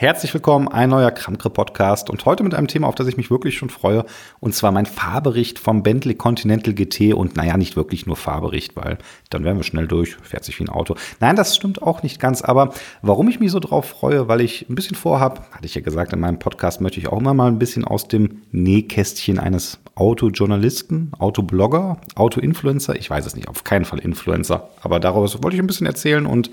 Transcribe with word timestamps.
Herzlich 0.00 0.32
willkommen, 0.32 0.68
ein 0.68 0.90
neuer 0.90 1.10
Kramkre-Podcast 1.10 2.08
und 2.08 2.24
heute 2.24 2.44
mit 2.44 2.54
einem 2.54 2.68
Thema, 2.68 2.86
auf 2.86 2.94
das 2.94 3.08
ich 3.08 3.16
mich 3.16 3.32
wirklich 3.32 3.58
schon 3.58 3.68
freue, 3.68 4.04
und 4.38 4.54
zwar 4.54 4.70
mein 4.70 4.86
Fahrbericht 4.86 5.58
vom 5.58 5.82
Bentley 5.82 6.14
Continental 6.14 6.72
GT 6.72 7.14
und 7.14 7.34
naja, 7.36 7.56
nicht 7.56 7.74
wirklich 7.74 8.06
nur 8.06 8.14
Fahrbericht, 8.14 8.76
weil 8.76 8.98
dann 9.28 9.42
wären 9.42 9.56
wir 9.56 9.64
schnell 9.64 9.88
durch, 9.88 10.14
fährt 10.22 10.44
sich 10.44 10.60
wie 10.60 10.62
ein 10.62 10.68
Auto. 10.68 10.94
Nein, 11.18 11.34
das 11.34 11.56
stimmt 11.56 11.82
auch 11.82 12.04
nicht 12.04 12.20
ganz, 12.20 12.42
aber 12.42 12.72
warum 13.02 13.28
ich 13.28 13.40
mich 13.40 13.50
so 13.50 13.58
drauf 13.58 13.86
freue, 13.86 14.28
weil 14.28 14.40
ich 14.40 14.68
ein 14.70 14.76
bisschen 14.76 14.94
vorhab, 14.94 15.50
hatte 15.50 15.66
ich 15.66 15.74
ja 15.74 15.80
gesagt, 15.80 16.12
in 16.12 16.20
meinem 16.20 16.38
Podcast 16.38 16.80
möchte 16.80 17.00
ich 17.00 17.08
auch 17.08 17.18
immer 17.18 17.34
mal 17.34 17.48
ein 17.48 17.58
bisschen 17.58 17.84
aus 17.84 18.06
dem 18.06 18.42
Nähkästchen 18.52 19.40
eines 19.40 19.80
Autojournalisten, 19.96 21.10
Autoblogger, 21.18 21.96
Autoinfluencer, 22.14 22.94
ich 22.94 23.10
weiß 23.10 23.26
es 23.26 23.34
nicht, 23.34 23.48
auf 23.48 23.64
keinen 23.64 23.84
Fall 23.84 23.98
Influencer, 23.98 24.68
aber 24.80 25.00
darüber 25.00 25.26
wollte 25.42 25.56
ich 25.56 25.60
ein 25.60 25.66
bisschen 25.66 25.88
erzählen 25.88 26.24
und 26.24 26.50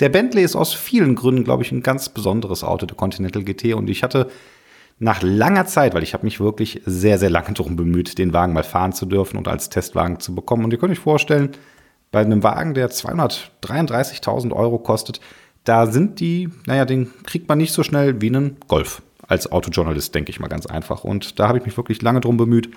der 0.00 0.08
Bentley 0.08 0.42
ist 0.42 0.56
aus 0.56 0.74
vielen 0.74 1.14
Gründen, 1.14 1.44
glaube 1.44 1.62
ich, 1.62 1.72
ein 1.72 1.82
ganz 1.82 2.08
besonderes 2.08 2.62
Auto, 2.62 2.86
der 2.86 2.96
Continental 2.96 3.42
GT. 3.42 3.74
Und 3.74 3.90
ich 3.90 4.02
hatte 4.02 4.30
nach 4.98 5.22
langer 5.22 5.66
Zeit, 5.66 5.94
weil 5.94 6.02
ich 6.02 6.14
habe 6.14 6.24
mich 6.24 6.40
wirklich 6.40 6.82
sehr, 6.84 7.18
sehr 7.18 7.30
lange 7.30 7.52
darum 7.52 7.76
bemüht, 7.76 8.18
den 8.18 8.32
Wagen 8.32 8.52
mal 8.52 8.64
fahren 8.64 8.92
zu 8.92 9.06
dürfen 9.06 9.36
und 9.36 9.48
als 9.48 9.70
Testwagen 9.70 10.20
zu 10.20 10.34
bekommen. 10.34 10.64
Und 10.64 10.72
ihr 10.72 10.78
könnt 10.78 10.92
euch 10.92 10.98
vorstellen, 10.98 11.50
bei 12.10 12.20
einem 12.20 12.42
Wagen, 12.42 12.74
der 12.74 12.90
233.000 12.90 14.52
Euro 14.52 14.78
kostet, 14.78 15.20
da 15.64 15.86
sind 15.86 16.20
die, 16.20 16.48
naja, 16.66 16.84
den 16.84 17.10
kriegt 17.24 17.48
man 17.48 17.58
nicht 17.58 17.72
so 17.72 17.82
schnell 17.82 18.20
wie 18.20 18.28
einen 18.28 18.56
Golf. 18.66 19.02
Als 19.26 19.52
Autojournalist, 19.52 20.14
denke 20.14 20.30
ich 20.30 20.40
mal 20.40 20.48
ganz 20.48 20.64
einfach. 20.64 21.04
Und 21.04 21.38
da 21.38 21.48
habe 21.48 21.58
ich 21.58 21.66
mich 21.66 21.76
wirklich 21.76 22.00
lange 22.00 22.20
drum 22.20 22.38
bemüht, 22.38 22.70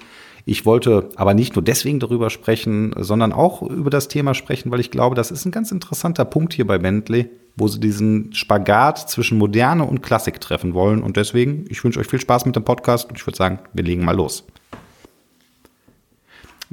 ich 0.46 0.66
wollte 0.66 1.10
aber 1.16 1.34
nicht 1.34 1.56
nur 1.56 1.64
deswegen 1.64 2.00
darüber 2.00 2.30
sprechen, 2.30 2.94
sondern 2.98 3.34
auch 3.34 3.62
über 3.62 3.90
das 3.90 4.08
Thema 4.08 4.34
sprechen, 4.34 4.72
weil 4.72 4.80
ich 4.80 4.92
glaube, 4.92 5.16
das 5.16 5.32
ist 5.32 5.46
ein 5.46 5.52
ganz 5.52 5.72
interessanter 5.72 6.26
Punkt 6.26 6.54
hier 6.54 6.66
bei 6.66 6.78
Bentley, 6.78 7.30
wo 7.56 7.68
sie 7.68 7.80
diesen 7.80 8.34
Spagat 8.34 9.10
zwischen 9.10 9.38
Moderne 9.38 9.84
und 9.84 10.02
Klassik 10.02 10.40
treffen 10.42 10.74
wollen. 10.74 11.04
Und 11.04 11.18
deswegen, 11.18 11.66
ich 11.70 11.84
wünsche 11.84 12.00
euch 12.00 12.08
viel 12.08 12.22
Spaß 12.22 12.46
mit 12.46 12.56
dem 12.56 12.64
Podcast 12.64 13.10
und 13.10 13.18
ich 13.18 13.26
würde 13.26 13.38
sagen, 13.38 13.60
wir 13.74 13.84
legen 13.84 14.04
mal 14.04 14.16
los. 14.16 14.46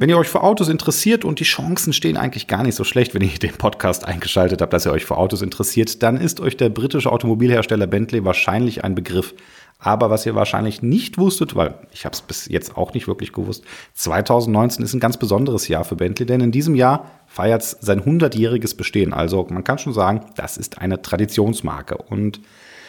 Wenn 0.00 0.08
ihr 0.08 0.16
euch 0.16 0.28
für 0.28 0.44
Autos 0.44 0.68
interessiert 0.68 1.24
und 1.24 1.40
die 1.40 1.44
Chancen 1.44 1.92
stehen 1.92 2.16
eigentlich 2.16 2.46
gar 2.46 2.62
nicht 2.62 2.76
so 2.76 2.84
schlecht, 2.84 3.14
wenn 3.14 3.22
ihr 3.22 3.36
den 3.36 3.54
Podcast 3.54 4.04
eingeschaltet 4.06 4.62
habt, 4.62 4.72
dass 4.72 4.86
ihr 4.86 4.92
euch 4.92 5.04
für 5.04 5.16
Autos 5.16 5.42
interessiert, 5.42 6.04
dann 6.04 6.16
ist 6.16 6.38
euch 6.38 6.56
der 6.56 6.68
britische 6.68 7.10
Automobilhersteller 7.10 7.88
Bentley 7.88 8.24
wahrscheinlich 8.24 8.84
ein 8.84 8.94
Begriff. 8.94 9.34
Aber 9.80 10.10
was 10.10 10.26
ihr 10.26 10.34
wahrscheinlich 10.34 10.82
nicht 10.82 11.18
wusstet, 11.18 11.54
weil 11.54 11.74
ich 11.92 12.04
habe 12.04 12.12
es 12.12 12.20
bis 12.20 12.48
jetzt 12.48 12.76
auch 12.76 12.94
nicht 12.94 13.06
wirklich 13.06 13.32
gewusst, 13.32 13.64
2019 13.94 14.84
ist 14.84 14.92
ein 14.92 15.00
ganz 15.00 15.16
besonderes 15.16 15.68
Jahr 15.68 15.84
für 15.84 15.94
Bentley, 15.94 16.26
denn 16.26 16.40
in 16.40 16.50
diesem 16.50 16.74
Jahr 16.74 17.10
feiert 17.26 17.62
es 17.62 17.76
sein 17.80 18.02
100-jähriges 18.02 18.76
Bestehen. 18.76 19.12
Also 19.12 19.46
man 19.48 19.62
kann 19.62 19.78
schon 19.78 19.92
sagen, 19.92 20.22
das 20.34 20.56
ist 20.56 20.78
eine 20.78 21.00
Traditionsmarke. 21.00 21.96
Und 21.96 22.40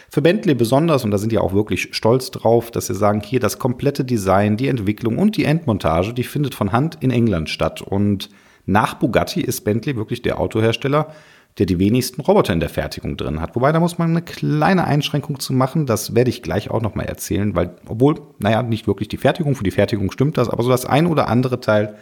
für 0.09 0.23
Bentley 0.23 0.55
besonders, 0.55 1.05
und 1.05 1.11
da 1.11 1.19
sind 1.19 1.31
die 1.31 1.37
auch 1.37 1.53
wirklich 1.53 1.89
stolz 1.91 2.31
drauf, 2.31 2.71
dass 2.71 2.87
sie 2.87 2.95
sagen, 2.95 3.21
hier 3.23 3.39
das 3.39 3.59
komplette 3.59 4.03
Design, 4.03 4.57
die 4.57 4.67
Entwicklung 4.67 5.19
und 5.19 5.37
die 5.37 5.45
Endmontage, 5.45 6.13
die 6.13 6.23
findet 6.23 6.55
von 6.55 6.71
Hand 6.71 6.97
in 7.01 7.11
England 7.11 7.51
statt. 7.51 7.83
Und 7.83 8.31
nach 8.65 8.95
Bugatti 8.95 9.41
ist 9.41 9.61
Bentley 9.61 9.95
wirklich 9.95 10.23
der 10.23 10.39
Autohersteller, 10.39 11.13
der 11.57 11.65
die 11.65 11.79
wenigsten 11.79 12.21
Roboter 12.21 12.53
in 12.53 12.59
der 12.59 12.69
Fertigung 12.69 13.17
drin 13.17 13.41
hat. 13.41 13.55
Wobei, 13.55 13.71
da 13.71 13.79
muss 13.79 13.97
man 13.97 14.11
eine 14.11 14.21
kleine 14.21 14.85
Einschränkung 14.85 15.39
zu 15.39 15.53
machen. 15.53 15.85
Das 15.85 16.15
werde 16.15 16.29
ich 16.29 16.41
gleich 16.41 16.69
auch 16.69 16.81
nochmal 16.81 17.05
erzählen, 17.05 17.55
weil, 17.55 17.75
obwohl, 17.87 18.15
naja, 18.39 18.63
nicht 18.63 18.87
wirklich 18.87 19.09
die 19.09 19.17
Fertigung, 19.17 19.55
für 19.55 19.63
die 19.63 19.71
Fertigung 19.71 20.11
stimmt 20.11 20.37
das, 20.37 20.49
aber 20.49 20.63
so 20.63 20.69
das 20.69 20.85
ein 20.85 21.05
oder 21.05 21.27
andere 21.27 21.59
Teil, 21.59 21.95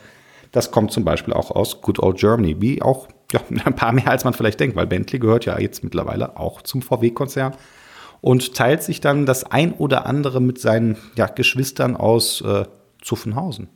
das 0.52 0.72
kommt 0.72 0.92
zum 0.92 1.04
Beispiel 1.04 1.34
auch 1.34 1.52
aus 1.52 1.82
Good 1.82 2.00
Old 2.00 2.18
Germany, 2.18 2.62
wie 2.62 2.82
auch 2.82 3.08
ja, 3.32 3.40
ein 3.66 3.76
paar 3.76 3.94
mehr, 3.94 4.10
als 4.10 4.24
man 4.24 4.34
vielleicht 4.34 4.60
denkt, 4.60 4.76
weil 4.76 4.88
Bentley 4.88 5.20
gehört 5.20 5.46
ja 5.46 5.60
jetzt 5.60 5.84
mittlerweile 5.84 6.38
auch 6.38 6.62
zum 6.62 6.82
VW-Konzern 6.82 7.56
und 8.22 8.56
teilt 8.56 8.84
sich 8.84 9.02
dann 9.02 9.26
das 9.26 9.44
ein 9.44 9.74
oder 9.74 10.06
andere 10.06 10.42
mit 10.42 10.60
seinen 10.60 10.98
ja, 11.16 11.28
Geschwistern 11.28 11.96
aus 11.96 12.42
äh, 12.42 12.66
Zuffenhausen. 13.02 13.70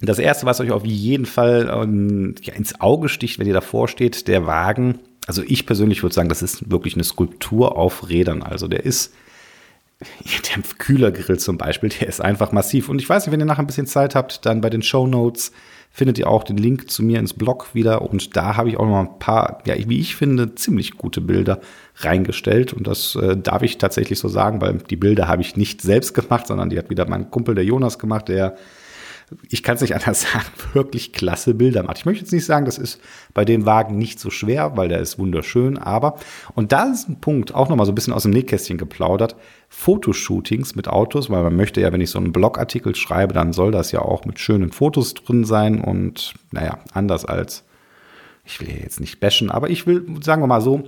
Das 0.00 0.18
erste, 0.18 0.46
was 0.46 0.60
euch 0.60 0.70
auf 0.70 0.84
jeden 0.84 1.26
Fall 1.26 1.70
ähm, 1.72 2.34
ja, 2.42 2.54
ins 2.54 2.80
Auge 2.80 3.08
sticht, 3.08 3.38
wenn 3.38 3.46
ihr 3.46 3.54
davor 3.54 3.88
steht, 3.88 4.28
der 4.28 4.46
Wagen. 4.46 4.98
Also 5.26 5.42
ich 5.46 5.66
persönlich 5.66 6.02
würde 6.02 6.14
sagen, 6.14 6.28
das 6.28 6.42
ist 6.42 6.70
wirklich 6.70 6.94
eine 6.94 7.04
Skulptur 7.04 7.76
auf 7.76 8.08
Rädern. 8.08 8.42
Also 8.42 8.68
der 8.68 8.84
ist, 8.84 9.14
der 10.00 10.62
Kühlergrill 10.78 11.38
zum 11.38 11.58
Beispiel, 11.58 11.90
der 11.90 12.08
ist 12.08 12.20
einfach 12.20 12.52
massiv. 12.52 12.88
Und 12.88 13.00
ich 13.00 13.08
weiß 13.08 13.24
nicht, 13.24 13.32
wenn 13.32 13.40
ihr 13.40 13.46
nachher 13.46 13.62
ein 13.62 13.68
bisschen 13.68 13.86
Zeit 13.86 14.14
habt, 14.14 14.44
dann 14.44 14.60
bei 14.60 14.70
den 14.70 14.82
Show 14.82 15.06
Notes 15.06 15.52
findet 15.90 16.18
ihr 16.18 16.28
auch 16.28 16.42
den 16.42 16.56
Link 16.56 16.90
zu 16.90 17.04
mir 17.04 17.20
ins 17.20 17.34
Blog 17.34 17.68
wieder. 17.72 18.02
Und 18.02 18.36
da 18.36 18.56
habe 18.56 18.68
ich 18.68 18.76
auch 18.76 18.86
noch 18.86 18.98
ein 18.98 19.20
paar, 19.20 19.62
ja, 19.64 19.76
wie 19.76 20.00
ich 20.00 20.16
finde, 20.16 20.56
ziemlich 20.56 20.98
gute 20.98 21.20
Bilder 21.20 21.60
reingestellt. 21.98 22.72
Und 22.72 22.88
das 22.88 23.14
äh, 23.14 23.36
darf 23.36 23.62
ich 23.62 23.78
tatsächlich 23.78 24.18
so 24.18 24.26
sagen, 24.26 24.60
weil 24.60 24.78
die 24.90 24.96
Bilder 24.96 25.28
habe 25.28 25.40
ich 25.40 25.54
nicht 25.56 25.82
selbst 25.82 26.12
gemacht, 26.12 26.48
sondern 26.48 26.68
die 26.68 26.78
hat 26.78 26.90
wieder 26.90 27.08
mein 27.08 27.30
Kumpel, 27.30 27.54
der 27.54 27.64
Jonas, 27.64 28.00
gemacht, 28.00 28.26
der 28.26 28.56
ich 29.48 29.62
kann 29.62 29.76
es 29.76 29.80
nicht 29.80 29.94
anders 29.94 30.22
sagen, 30.22 30.46
wirklich 30.72 31.12
klasse 31.12 31.54
Bilder 31.54 31.82
macht. 31.82 31.98
Ich 31.98 32.04
möchte 32.04 32.24
jetzt 32.24 32.32
nicht 32.32 32.44
sagen, 32.44 32.66
das 32.66 32.78
ist 32.78 33.00
bei 33.32 33.44
dem 33.44 33.66
Wagen 33.66 33.96
nicht 33.96 34.20
so 34.20 34.30
schwer, 34.30 34.76
weil 34.76 34.88
der 34.88 35.00
ist 35.00 35.18
wunderschön, 35.18 35.78
aber, 35.78 36.18
und 36.54 36.72
da 36.72 36.84
ist 36.84 37.08
ein 37.08 37.20
Punkt, 37.20 37.54
auch 37.54 37.68
nochmal 37.68 37.86
so 37.86 37.92
ein 37.92 37.94
bisschen 37.94 38.12
aus 38.12 38.22
dem 38.22 38.32
Nähkästchen 38.32 38.78
geplaudert, 38.78 39.36
Fotoshootings 39.68 40.74
mit 40.74 40.88
Autos, 40.88 41.30
weil 41.30 41.42
man 41.42 41.56
möchte 41.56 41.80
ja, 41.80 41.92
wenn 41.92 42.00
ich 42.00 42.10
so 42.10 42.18
einen 42.18 42.32
Blogartikel 42.32 42.94
schreibe, 42.94 43.34
dann 43.34 43.52
soll 43.52 43.72
das 43.72 43.92
ja 43.92 44.00
auch 44.00 44.24
mit 44.24 44.38
schönen 44.38 44.72
Fotos 44.72 45.14
drin 45.14 45.44
sein 45.44 45.80
und, 45.80 46.34
naja, 46.52 46.78
anders 46.92 47.24
als, 47.24 47.64
ich 48.44 48.60
will 48.60 48.68
jetzt 48.68 49.00
nicht 49.00 49.20
bashen, 49.20 49.50
aber 49.50 49.70
ich 49.70 49.86
will, 49.86 50.04
sagen 50.20 50.42
wir 50.42 50.46
mal 50.46 50.60
so, 50.60 50.84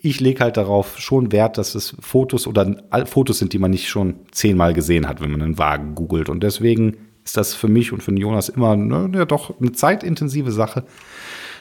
ich 0.00 0.20
lege 0.20 0.40
halt 0.40 0.56
darauf 0.56 0.98
schon 0.98 1.32
Wert, 1.32 1.58
dass 1.58 1.74
es 1.74 1.94
Fotos 2.00 2.46
oder 2.46 2.76
Fotos 3.06 3.38
sind, 3.38 3.52
die 3.52 3.58
man 3.58 3.70
nicht 3.70 3.88
schon 3.88 4.16
zehnmal 4.32 4.74
gesehen 4.74 5.08
hat, 5.08 5.20
wenn 5.20 5.30
man 5.30 5.42
einen 5.42 5.58
Wagen 5.58 5.94
googelt. 5.94 6.28
Und 6.28 6.42
deswegen 6.42 6.96
ist 7.24 7.36
das 7.36 7.54
für 7.54 7.68
mich 7.68 7.92
und 7.92 8.02
für 8.02 8.10
den 8.10 8.18
Jonas 8.18 8.48
immer 8.48 8.76
ne, 8.76 9.10
ja, 9.14 9.24
doch 9.24 9.58
eine 9.60 9.72
zeitintensive 9.72 10.52
Sache, 10.52 10.84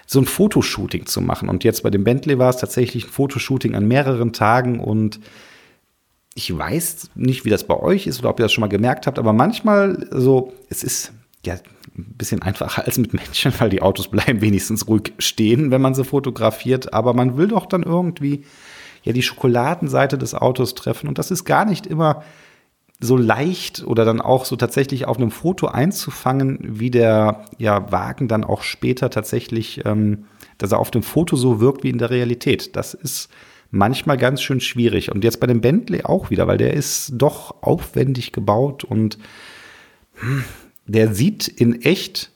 so 0.06 0.20
ein 0.20 0.26
Fotoshooting 0.26 1.06
zu 1.06 1.22
machen. 1.22 1.50
Und 1.50 1.64
jetzt 1.64 1.84
bei 1.84 1.90
dem 1.90 2.04
Bentley 2.04 2.38
war 2.38 2.50
es 2.50 2.58
tatsächlich 2.58 3.06
ein 3.06 3.10
Fotoshooting 3.10 3.76
an 3.76 3.88
mehreren 3.88 4.34
Tagen 4.34 4.80
und 4.80 5.20
ich 6.34 6.58
weiß 6.58 7.10
nicht, 7.16 7.46
wie 7.46 7.50
das 7.50 7.66
bei 7.66 7.78
euch 7.78 8.08
ist 8.08 8.20
oder 8.20 8.30
ob 8.30 8.40
ihr 8.40 8.44
das 8.44 8.54
schon 8.54 8.62
mal 8.62 8.68
gemerkt 8.68 9.06
habt, 9.06 9.20
aber 9.20 9.34
manchmal 9.34 10.08
so, 10.12 10.54
es 10.70 10.84
ist 10.84 11.12
ja 11.46 11.56
ein 11.56 12.16
bisschen 12.18 12.42
einfacher 12.42 12.86
als 12.86 12.98
mit 12.98 13.14
Menschen, 13.14 13.54
weil 13.60 13.70
die 13.70 13.82
Autos 13.82 14.08
bleiben 14.08 14.42
wenigstens 14.42 14.88
ruhig 14.88 15.14
stehen, 15.18 15.72
wenn 15.72 15.82
man 15.82 15.94
sie 15.94 16.06
fotografiert, 16.06 16.94
aber 16.94 17.14
man 17.14 17.38
will 17.38 17.50
doch 17.50 17.66
dann 17.66 17.84
irgendwie 17.84 18.46
ja 19.04 19.14
die 19.14 19.24
Schokoladenseite 19.24 20.18
des 20.18 20.36
Autos 20.36 20.76
treffen 20.76 21.08
und 21.08 21.18
das 21.18 21.32
ist 21.32 21.44
gar 21.44 21.66
nicht 21.66 21.86
immer 21.88 22.24
so 23.04 23.18
leicht 23.18 23.84
oder 23.86 24.06
dann 24.06 24.22
auch 24.22 24.46
so 24.46 24.56
tatsächlich 24.56 25.08
auf 25.08 25.18
einem 25.18 25.32
Foto 25.32 25.68
einzufangen, 25.68 26.60
wie 26.62 26.92
der 26.92 27.46
ja, 27.58 27.92
Wagen 27.92 28.28
dann 28.28 28.44
auch 28.44 28.62
später 28.62 29.10
tatsächlich, 29.10 29.82
ähm, 29.86 30.26
dass 30.60 30.72
er 30.72 30.80
auf 30.80 30.92
dem 30.92 31.02
Foto 31.02 31.36
so 31.36 31.60
wirkt 31.60 31.84
wie 31.84 31.90
in 31.90 31.98
der 31.98 32.12
Realität. 32.12 32.76
Das 32.76 32.94
ist 32.94 33.30
manchmal 33.72 34.18
ganz 34.18 34.44
schön 34.44 34.62
schwierig. 34.62 35.12
Und 35.12 35.24
jetzt 35.24 35.40
bei 35.40 35.48
dem 35.48 35.62
Bentley 35.62 36.04
auch 36.04 36.30
wieder, 36.30 36.46
weil 36.46 36.60
der 36.60 36.76
ist 36.76 37.14
doch 37.16 37.64
aufwendig 37.64 38.34
gebaut 38.34 38.84
und 38.84 39.18
hm, 40.16 40.44
der 40.86 41.14
sieht 41.14 41.48
in 41.48 41.82
echt 41.82 42.32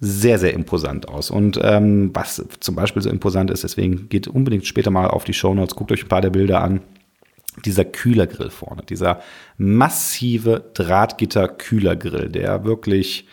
sehr, 0.00 0.38
sehr 0.38 0.52
imposant 0.52 1.08
aus. 1.08 1.30
Und 1.30 1.58
ähm, 1.62 2.10
was 2.12 2.44
zum 2.60 2.74
Beispiel 2.74 3.00
so 3.00 3.08
imposant 3.08 3.50
ist, 3.50 3.64
deswegen 3.64 4.10
geht 4.10 4.28
unbedingt 4.28 4.66
später 4.66 4.90
mal 4.90 5.08
auf 5.08 5.24
die 5.24 5.34
Show 5.34 5.54
Notes, 5.54 5.76
guckt 5.76 5.92
euch 5.92 6.04
ein 6.04 6.08
paar 6.08 6.22
der 6.22 6.30
Bilder 6.30 6.62
an 6.62 6.82
dieser 7.64 7.84
Kühlergrill 7.84 8.50
vorne, 8.50 8.82
dieser 8.82 9.20
massive 9.58 10.70
Drahtgitter-Kühlergrill, 10.74 12.28
der 12.28 12.64
wirklich 12.64 13.26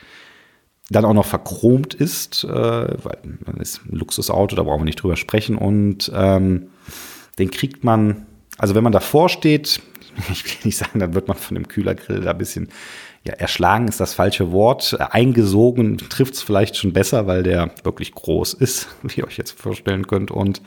dann 0.90 1.06
auch 1.06 1.14
noch 1.14 1.26
verchromt 1.26 1.94
ist, 1.94 2.44
äh, 2.44 2.48
weil 2.48 3.20
man 3.46 3.58
ist 3.58 3.82
ein 3.86 3.98
Luxusauto, 3.98 4.56
da 4.56 4.64
brauchen 4.64 4.82
wir 4.82 4.86
nicht 4.86 5.02
drüber 5.02 5.18
sprechen. 5.18 5.58
Und 5.58 6.12
ähm, 6.16 6.68
den 7.40 7.52
kriegt 7.52 7.84
man, 7.84 8.26
also 8.58 8.74
wenn 8.74 8.84
man 8.84 8.94
davor 8.94 9.30
steht, 9.30 9.82
ich 10.32 10.46
will 10.46 10.58
nicht 10.64 10.78
sagen, 10.78 11.00
dann 11.00 11.14
wird 11.14 11.28
man 11.28 11.38
von 11.38 11.56
dem 11.56 11.68
Kühlergrill 11.68 12.22
da 12.22 12.32
ein 12.32 12.38
bisschen, 12.38 12.70
ja, 13.26 13.34
erschlagen 13.34 13.90
ist 13.90 14.00
das 14.00 14.14
falsche 14.14 14.54
Wort, 14.54 14.96
eingesogen 15.00 15.98
trifft 15.98 16.36
es 16.36 16.42
vielleicht 16.42 16.78
schon 16.78 16.94
besser, 16.94 17.28
weil 17.28 17.44
der 17.44 17.72
wirklich 17.84 18.14
groß 18.14 18.54
ist, 18.54 18.88
wie 19.04 19.20
ihr 19.20 19.28
euch 19.28 19.38
jetzt 19.38 19.60
vorstellen 19.60 20.08
könnt. 20.08 20.32
Und 20.32 20.62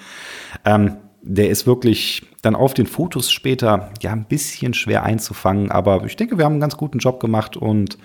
ähm, 0.66 0.96
der 1.22 1.50
ist 1.50 1.66
wirklich 1.66 2.22
dann 2.42 2.54
auf 2.54 2.74
den 2.74 2.86
Fotos 2.86 3.30
später 3.30 3.90
ja 4.00 4.12
ein 4.12 4.24
bisschen 4.24 4.74
schwer 4.74 5.02
einzufangen, 5.02 5.70
aber 5.70 6.04
ich 6.04 6.16
denke, 6.16 6.38
wir 6.38 6.44
haben 6.44 6.54
einen 6.54 6.60
ganz 6.60 6.76
guten 6.76 6.98
Job 6.98 7.20
gemacht 7.20 7.56
und 7.56 7.98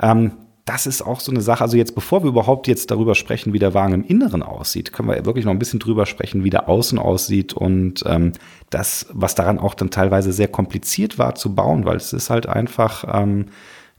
ähm, 0.00 0.32
das 0.64 0.86
ist 0.86 1.02
auch 1.02 1.20
so 1.20 1.30
eine 1.30 1.42
Sache. 1.42 1.62
Also 1.62 1.76
jetzt, 1.76 1.94
bevor 1.94 2.22
wir 2.22 2.28
überhaupt 2.28 2.68
jetzt 2.68 2.90
darüber 2.90 3.14
sprechen, 3.14 3.52
wie 3.52 3.58
der 3.58 3.74
Wagen 3.74 3.92
im 3.92 4.04
Inneren 4.04 4.42
aussieht, 4.42 4.94
können 4.94 5.10
wir 5.10 5.26
wirklich 5.26 5.44
noch 5.44 5.52
ein 5.52 5.58
bisschen 5.58 5.78
drüber 5.78 6.06
sprechen, 6.06 6.42
wie 6.42 6.50
der 6.50 6.68
außen 6.68 6.98
aussieht 6.98 7.52
und 7.52 8.02
ähm, 8.06 8.32
das, 8.70 9.06
was 9.12 9.34
daran 9.34 9.58
auch 9.58 9.74
dann 9.74 9.90
teilweise 9.90 10.32
sehr 10.32 10.48
kompliziert 10.48 11.18
war 11.18 11.34
zu 11.34 11.54
bauen, 11.54 11.84
weil 11.84 11.96
es 11.96 12.12
ist 12.14 12.30
halt 12.30 12.46
einfach 12.48 13.04
ähm, 13.12 13.46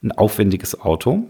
ein 0.02 0.12
aufwendiges 0.12 0.82
Auto 0.82 1.26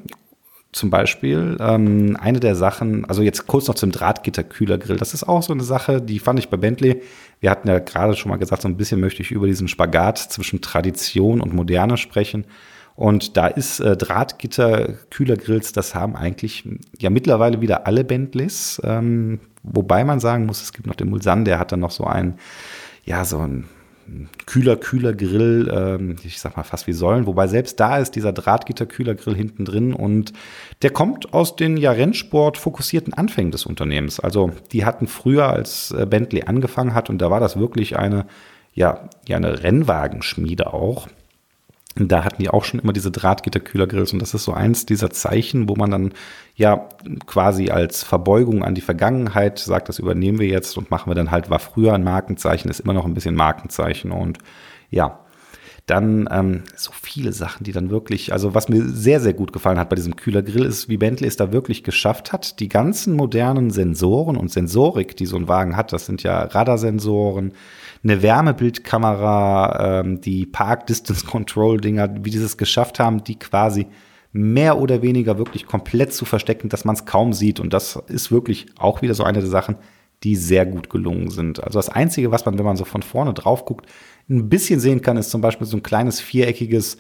zum 0.76 0.90
Beispiel 0.90 1.56
ähm, 1.62 2.18
eine 2.20 2.42
der 2.42 2.54
Sachen, 2.54 3.06
also 3.06 3.22
jetzt 3.22 3.48
kurz 3.48 3.68
noch 3.70 3.76
zum 3.76 3.94
Drahtgitterkühlergrill. 3.94 4.98
Das 4.98 5.14
ist 5.14 5.24
auch 5.24 5.42
so 5.42 5.54
eine 5.54 5.64
Sache, 5.64 6.02
die 6.02 6.20
fand 6.20 6.38
ich 6.38 6.50
bei 6.50 6.58
Bentley. 6.58 7.02
Wir 7.40 7.52
hatten 7.52 7.68
ja 7.68 7.80
gerade 7.80 8.16
schon 8.16 8.30
mal 8.30 8.38
gesagt, 8.38 8.62
so 8.62 8.68
ein 8.68 8.78
bisschen 8.78 9.00
möchte 9.00 9.22
ich 9.22 9.32
über 9.32 9.48
diesen 9.48 9.68
Spagat 9.68 10.18
zwischen 10.18 10.62
Tradition 10.62 11.42
und 11.42 11.54
Moderne 11.54 11.98
sprechen. 11.98 12.46
Und 12.96 13.36
da 13.36 13.48
ist 13.48 13.82
äh, 13.82 13.98
Drahtgitter, 13.98 14.94
Kühlergrills, 15.10 15.74
das 15.74 15.94
haben 15.96 16.16
eigentlich 16.16 16.68
ja 16.98 17.10
mittlerweile 17.10 17.60
wieder 17.60 17.88
alle 17.88 18.06
Bentleys. 18.06 18.82
Ähm, 18.86 19.40
wobei 19.64 20.06
man 20.06 20.22
sagen 20.22 20.46
muss, 20.46 20.62
es 20.62 20.72
gibt 20.72 20.88
noch 20.88 20.96
den 20.96 21.10
Mulsanne, 21.10 21.44
der 21.44 21.60
hat 21.60 21.74
dann 21.74 21.82
noch 21.82 21.92
so 21.92 22.06
ein, 22.06 22.36
ja, 23.04 23.26
so 23.26 23.40
ein 23.40 23.66
kühler, 24.46 24.78
kühler 24.78 25.14
Grill, 25.14 25.72
ähm, 25.74 26.16
ich 26.24 26.40
sag 26.40 26.58
mal 26.58 26.64
fast 26.64 26.88
wie 26.88 26.94
Säulen, 26.94 27.26
wobei 27.26 27.48
selbst 27.48 27.80
da 27.80 27.98
ist 27.98 28.16
dieser 28.16 28.34
Drahtgitter-Kühlergrill 28.34 29.36
hinten 29.36 29.66
drin 29.66 29.94
und 29.94 30.34
der 30.82 30.92
kommt 30.92 31.34
aus 31.34 31.56
den 31.56 31.78
ja 31.78 31.92
Rennsport 31.92 32.58
fokussierten 32.58 33.14
Anfängen 33.14 33.52
des 33.52 33.66
Unternehmens. 33.66 34.20
Also 34.20 34.52
die 34.72 34.86
hatten 34.86 35.08
früher, 35.08 35.50
als 35.50 35.92
äh, 35.92 36.06
Bentley 36.06 36.44
angefangen 36.44 36.94
hat 36.94 37.10
und 37.10 37.20
da 37.20 37.32
war 37.32 37.40
das 37.40 37.58
wirklich 37.58 37.98
eine, 37.98 38.26
ja, 38.74 39.10
ja 39.28 39.38
eine 39.38 39.64
Rennwagenschmiede 39.64 40.74
auch. 40.74 41.08
Da 41.98 42.26
hatten 42.26 42.42
die 42.42 42.50
auch 42.50 42.66
schon 42.66 42.82
immer 42.82 42.92
diese 42.92 43.10
Drahtgitterkühlergrills 43.10 44.12
und 44.12 44.22
das 44.22 44.34
ist 44.34 44.44
so 44.44 44.54
eins 44.54 44.86
dieser 44.86 45.12
Zeichen, 45.12 45.70
wo 45.70 45.76
man 45.76 45.92
dann 45.92 46.14
ja 46.56 46.90
quasi 47.26 47.70
als 47.70 48.04
Verbeugung 48.04 48.66
an 48.66 48.76
die 48.76 48.82
Vergangenheit 48.82 49.60
sagt, 49.60 49.88
das 49.88 50.00
übernehmen 50.00 50.40
wir 50.40 50.48
jetzt 50.48 50.78
und 50.78 50.92
machen 50.92 51.10
wir 51.10 51.16
dann 51.16 51.32
halt, 51.32 51.50
war 51.50 51.60
früher 51.60 51.94
ein 51.94 52.04
Markenzeichen, 52.04 52.70
ist 52.70 52.82
immer 52.82 52.94
noch 52.94 53.06
ein 53.06 53.14
bisschen 53.14 53.36
Markenzeichen 53.36 54.12
und 54.12 54.40
ja, 54.90 55.25
dann 55.86 56.28
ähm, 56.32 56.64
so 56.76 56.92
viele 57.00 57.32
Sachen, 57.32 57.64
die 57.64 57.72
dann 57.72 57.92
wirklich, 57.92 58.34
also 58.34 58.56
was 58.56 58.70
mir 58.70 58.82
sehr, 58.84 59.20
sehr 59.20 59.34
gut 59.34 59.54
gefallen 59.54 59.78
hat 59.78 59.90
bei 59.90 59.96
diesem 59.96 60.16
Kühlergrill 60.16 60.66
ist, 60.66 60.90
wie 60.90 60.98
Bentley 60.98 61.28
es 61.28 61.38
da 61.38 61.52
wirklich 61.54 61.84
geschafft 61.84 62.34
hat, 62.34 62.60
die 62.60 62.70
ganzen 62.70 63.16
modernen 63.16 63.70
Sensoren 63.70 64.36
und 64.36 64.52
Sensorik, 64.52 65.16
die 65.16 65.28
so 65.28 65.36
ein 65.36 65.48
Wagen 65.48 65.78
hat, 65.78 65.94
das 65.94 66.08
sind 66.08 66.24
ja 66.24 66.44
Radarsensoren, 66.44 67.54
eine 68.04 68.24
Wärmebildkamera, 68.24 70.00
ähm, 70.00 70.22
die 70.22 70.48
Park 70.48 70.88
Distance 70.88 71.26
Control 71.26 71.80
Dinger, 71.80 72.10
wie 72.24 72.32
die 72.32 72.38
es 72.40 72.58
geschafft 72.58 73.00
haben, 73.00 73.24
die 73.24 73.38
quasi 73.38 73.86
mehr 74.32 74.80
oder 74.80 75.04
weniger 75.04 75.38
wirklich 75.38 75.68
komplett 75.68 76.14
zu 76.14 76.26
verstecken, 76.26 76.68
dass 76.68 76.84
man 76.84 76.96
es 76.96 77.06
kaum 77.06 77.32
sieht. 77.32 77.60
Und 77.60 77.74
das 77.74 77.96
ist 78.08 78.32
wirklich 78.32 78.66
auch 78.78 79.02
wieder 79.04 79.14
so 79.14 79.24
eine 79.24 79.40
der 79.40 79.50
Sachen, 79.50 79.78
die 80.24 80.36
sehr 80.36 80.66
gut 80.66 80.90
gelungen 80.90 81.30
sind. 81.30 81.64
Also 81.64 81.80
das 81.80 81.90
Einzige, 81.90 82.32
was 82.32 82.46
man, 82.46 82.58
wenn 82.58 82.66
man 82.66 82.78
so 82.78 82.86
von 82.86 83.04
vorne 83.04 83.34
drauf 83.34 83.66
guckt, 83.66 83.88
ein 84.30 84.50
bisschen 84.50 84.80
sehen 84.80 85.02
kann, 85.02 85.18
ist 85.18 85.30
zum 85.30 85.42
Beispiel 85.42 85.68
so 85.68 85.78
ein 85.78 85.84
kleines 85.84 86.20
viereckiges 86.20 86.98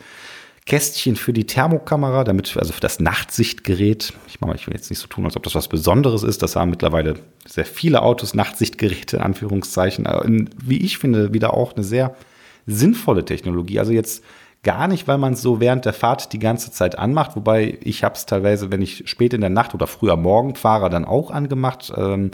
Kästchen 0.65 1.15
für 1.15 1.31
die 1.31 1.45
Thermokamera, 1.45 2.23
damit, 2.23 2.57
also 2.57 2.73
für 2.73 2.81
das 2.81 2.99
Nachtsichtgerät. 2.99 4.13
Ich, 4.27 4.41
mache, 4.41 4.55
ich 4.55 4.65
will 4.65 4.73
jetzt 4.73 4.89
nicht 4.89 4.99
so 4.99 5.07
tun, 5.07 5.25
als 5.25 5.35
ob 5.35 5.43
das 5.43 5.53
was 5.53 5.67
Besonderes 5.67 6.23
ist. 6.23 6.41
Das 6.41 6.55
haben 6.55 6.71
mittlerweile 6.71 7.15
sehr 7.45 7.65
viele 7.65 8.01
Autos 8.01 8.33
Nachtsichtgeräte, 8.33 9.17
in 9.17 9.21
Anführungszeichen. 9.21 10.05
In, 10.05 10.49
wie 10.63 10.83
ich 10.83 10.97
finde, 10.97 11.33
wieder 11.33 11.53
auch 11.53 11.75
eine 11.75 11.83
sehr 11.83 12.15
sinnvolle 12.65 13.25
Technologie. 13.25 13.77
Also 13.77 13.91
jetzt 13.91 14.23
gar 14.63 14.87
nicht, 14.87 15.07
weil 15.07 15.19
man 15.19 15.33
es 15.33 15.43
so 15.43 15.59
während 15.59 15.85
der 15.85 15.93
Fahrt 15.93 16.33
die 16.33 16.39
ganze 16.39 16.71
Zeit 16.71 16.97
anmacht, 16.97 17.35
wobei 17.35 17.77
ich 17.81 18.03
habe 18.03 18.15
es 18.15 18.25
teilweise, 18.25 18.71
wenn 18.71 18.81
ich 18.81 19.03
spät 19.07 19.35
in 19.35 19.41
der 19.41 19.51
Nacht 19.51 19.75
oder 19.75 19.85
früher 19.85 20.17
Morgen 20.17 20.55
fahre, 20.55 20.89
dann 20.89 21.05
auch 21.05 21.29
angemacht, 21.29 21.93
ähm, 21.95 22.31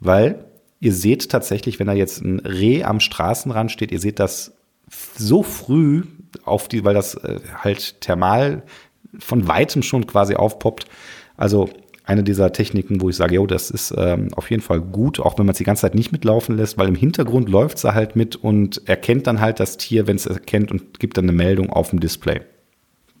weil 0.00 0.44
ihr 0.80 0.92
seht 0.92 1.30
tatsächlich, 1.30 1.78
wenn 1.78 1.86
da 1.86 1.92
jetzt 1.92 2.22
ein 2.22 2.40
Reh 2.40 2.82
am 2.84 3.00
Straßenrand 3.00 3.70
steht, 3.70 3.92
ihr 3.92 4.00
seht 4.00 4.18
das 4.18 4.52
so 5.16 5.42
früh, 5.42 6.02
auf 6.44 6.68
die, 6.68 6.84
weil 6.84 6.94
das 6.94 7.14
äh, 7.14 7.40
halt 7.58 8.00
thermal 8.00 8.62
von 9.18 9.46
weitem 9.48 9.82
schon 9.82 10.06
quasi 10.06 10.34
aufpoppt. 10.34 10.86
Also 11.36 11.68
eine 12.04 12.24
dieser 12.24 12.52
Techniken, 12.52 13.00
wo 13.00 13.08
ich 13.08 13.16
sage, 13.16 13.36
jo, 13.36 13.46
das 13.46 13.70
ist 13.70 13.94
ähm, 13.96 14.28
auf 14.34 14.50
jeden 14.50 14.62
Fall 14.62 14.80
gut, 14.80 15.20
auch 15.20 15.38
wenn 15.38 15.46
man 15.46 15.52
es 15.52 15.58
die 15.58 15.64
ganze 15.64 15.82
Zeit 15.82 15.94
nicht 15.94 16.12
mitlaufen 16.12 16.56
lässt, 16.56 16.76
weil 16.78 16.88
im 16.88 16.94
Hintergrund 16.94 17.48
läuft 17.48 17.78
sie 17.78 17.94
halt 17.94 18.16
mit 18.16 18.36
und 18.36 18.88
erkennt 18.88 19.26
dann 19.26 19.40
halt 19.40 19.60
das 19.60 19.76
Tier, 19.76 20.06
wenn 20.06 20.16
es 20.16 20.26
erkennt 20.26 20.70
und 20.72 20.98
gibt 20.98 21.16
dann 21.16 21.24
eine 21.26 21.32
Meldung 21.32 21.70
auf 21.70 21.90
dem 21.90 22.00
Display. 22.00 22.40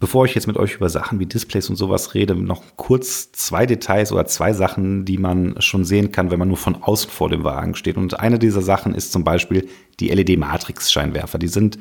Bevor 0.00 0.24
ich 0.24 0.34
jetzt 0.34 0.46
mit 0.46 0.56
euch 0.56 0.76
über 0.76 0.88
Sachen 0.88 1.20
wie 1.20 1.26
Displays 1.26 1.68
und 1.68 1.76
sowas 1.76 2.14
rede, 2.14 2.34
noch 2.34 2.62
kurz 2.76 3.32
zwei 3.32 3.66
Details 3.66 4.12
oder 4.12 4.24
zwei 4.24 4.54
Sachen, 4.54 5.04
die 5.04 5.18
man 5.18 5.60
schon 5.60 5.84
sehen 5.84 6.10
kann, 6.10 6.30
wenn 6.30 6.38
man 6.38 6.48
nur 6.48 6.56
von 6.56 6.82
außen 6.82 7.10
vor 7.10 7.28
dem 7.28 7.44
Wagen 7.44 7.74
steht. 7.74 7.98
Und 7.98 8.18
eine 8.18 8.38
dieser 8.38 8.62
Sachen 8.62 8.94
ist 8.94 9.12
zum 9.12 9.24
Beispiel 9.24 9.68
die 10.00 10.08
LED-Matrix-Scheinwerfer. 10.08 11.38
Die 11.38 11.48
sind 11.48 11.78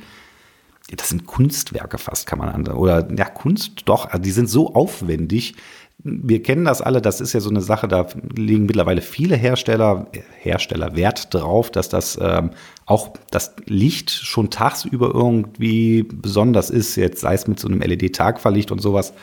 das 0.95 1.09
sind 1.09 1.27
Kunstwerke 1.27 1.97
fast, 1.97 2.25
kann 2.25 2.39
man 2.39 2.49
andere. 2.49 2.75
Oder 2.75 3.07
ja, 3.15 3.25
Kunst 3.25 3.83
doch, 3.85 4.07
also 4.07 4.17
die 4.17 4.31
sind 4.31 4.49
so 4.49 4.73
aufwendig. 4.73 5.53
Wir 6.01 6.41
kennen 6.41 6.63
das 6.63 6.81
alle, 6.81 7.01
das 7.01 7.19
ist 7.19 7.33
ja 7.33 7.41
so 7.41 7.49
eine 7.49 7.61
Sache, 7.61 7.87
da 7.87 8.07
legen 8.35 8.65
mittlerweile 8.65 9.01
viele 9.01 9.35
Hersteller, 9.35 10.07
Hersteller 10.39 10.95
Wert 10.95 11.33
drauf, 11.33 11.71
dass 11.71 11.89
das 11.89 12.17
ähm, 12.21 12.51
auch 12.85 13.13
das 13.31 13.53
Licht 13.65 14.09
schon 14.09 14.49
tagsüber 14.49 15.11
irgendwie 15.13 16.03
besonders 16.03 16.69
ist, 16.69 16.95
jetzt 16.95 17.19
sei 17.19 17.33
es 17.33 17.47
mit 17.47 17.59
so 17.59 17.67
einem 17.67 17.81
LED-Tagverlicht 17.81 18.71
und 18.71 18.79
sowas. 18.79 19.13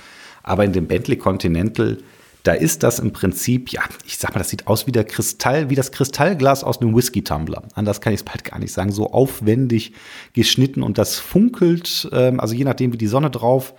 Aber 0.42 0.64
in 0.64 0.72
dem 0.72 0.86
Bentley 0.86 1.16
Continental 1.16 1.98
da 2.46 2.52
ist 2.52 2.84
das 2.84 3.00
im 3.00 3.12
Prinzip, 3.12 3.70
ja, 3.70 3.82
ich 4.04 4.18
sag 4.18 4.34
mal, 4.34 4.38
das 4.38 4.50
sieht 4.50 4.68
aus 4.68 4.86
wie 4.86 4.92
der 4.92 5.02
Kristall, 5.02 5.68
wie 5.68 5.74
das 5.74 5.90
Kristallglas 5.90 6.62
aus 6.62 6.80
einem 6.80 6.94
Whisky-Tumbler. 6.94 7.64
Anders 7.74 8.00
kann 8.00 8.12
ich 8.12 8.20
es 8.20 8.24
bald 8.24 8.44
gar 8.44 8.60
nicht 8.60 8.72
sagen. 8.72 8.92
So 8.92 9.10
aufwendig 9.10 9.94
geschnitten 10.32 10.84
und 10.84 10.96
das 10.96 11.18
funkelt, 11.18 12.08
ähm, 12.12 12.38
also 12.38 12.54
je 12.54 12.62
nachdem, 12.62 12.92
wie 12.92 12.98
die 12.98 13.08
Sonne 13.08 13.30
drauf 13.30 13.74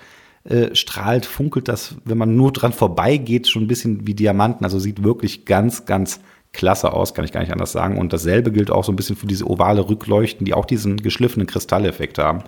äh, 0.48 0.76
strahlt, 0.76 1.26
funkelt 1.26 1.68
das, 1.68 1.96
wenn 2.06 2.18
man 2.18 2.36
nur 2.36 2.52
dran 2.52 2.74
vorbeigeht, 2.74 3.48
schon 3.48 3.64
ein 3.64 3.68
bisschen 3.68 4.08
wie 4.08 4.14
Diamanten. 4.14 4.64
Also 4.64 4.80
sieht 4.80 5.04
wirklich 5.04 5.46
ganz, 5.46 5.86
ganz 5.86 6.20
klasse 6.54 6.94
aus, 6.94 7.14
kann 7.14 7.26
ich 7.26 7.32
gar 7.32 7.42
nicht 7.42 7.52
anders 7.52 7.72
sagen. 7.72 7.98
Und 7.98 8.14
dasselbe 8.14 8.52
gilt 8.52 8.72
auch 8.72 8.84
so 8.84 8.92
ein 8.92 8.96
bisschen 8.96 9.16
für 9.16 9.28
diese 9.28 9.48
ovale 9.48 9.88
Rückleuchten, 9.88 10.46
die 10.46 10.54
auch 10.54 10.66
diesen 10.66 10.98
geschliffenen 10.98 11.48
Kristalleffekt 11.48 12.18
haben. 12.18 12.44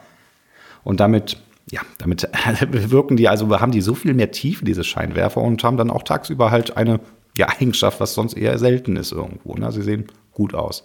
Und 0.84 1.00
damit 1.00 1.38
ja, 1.72 1.82
damit 2.00 2.28
wirken 2.92 3.18
die, 3.18 3.28
also 3.28 3.60
haben 3.60 3.72
die 3.72 3.82
so 3.82 3.94
viel 3.96 4.14
mehr 4.14 4.32
Tiefe, 4.32 4.66
diese 4.66 4.84
Scheinwerfer, 4.84 5.42
und 5.42 5.64
haben 5.64 5.78
dann 5.78 5.92
auch 5.92 6.04
tagsüber 6.04 6.52
halt 6.52 6.78
eine 6.78 7.00
ja, 7.38 7.48
Eigenschaft, 7.50 8.00
was 8.00 8.14
sonst 8.14 8.36
eher 8.36 8.58
selten 8.58 8.96
ist 8.96 9.12
irgendwo. 9.12 9.56
Ne? 9.56 9.72
Sie 9.72 9.82
sehen 9.82 10.08
gut 10.34 10.56
aus. 10.56 10.84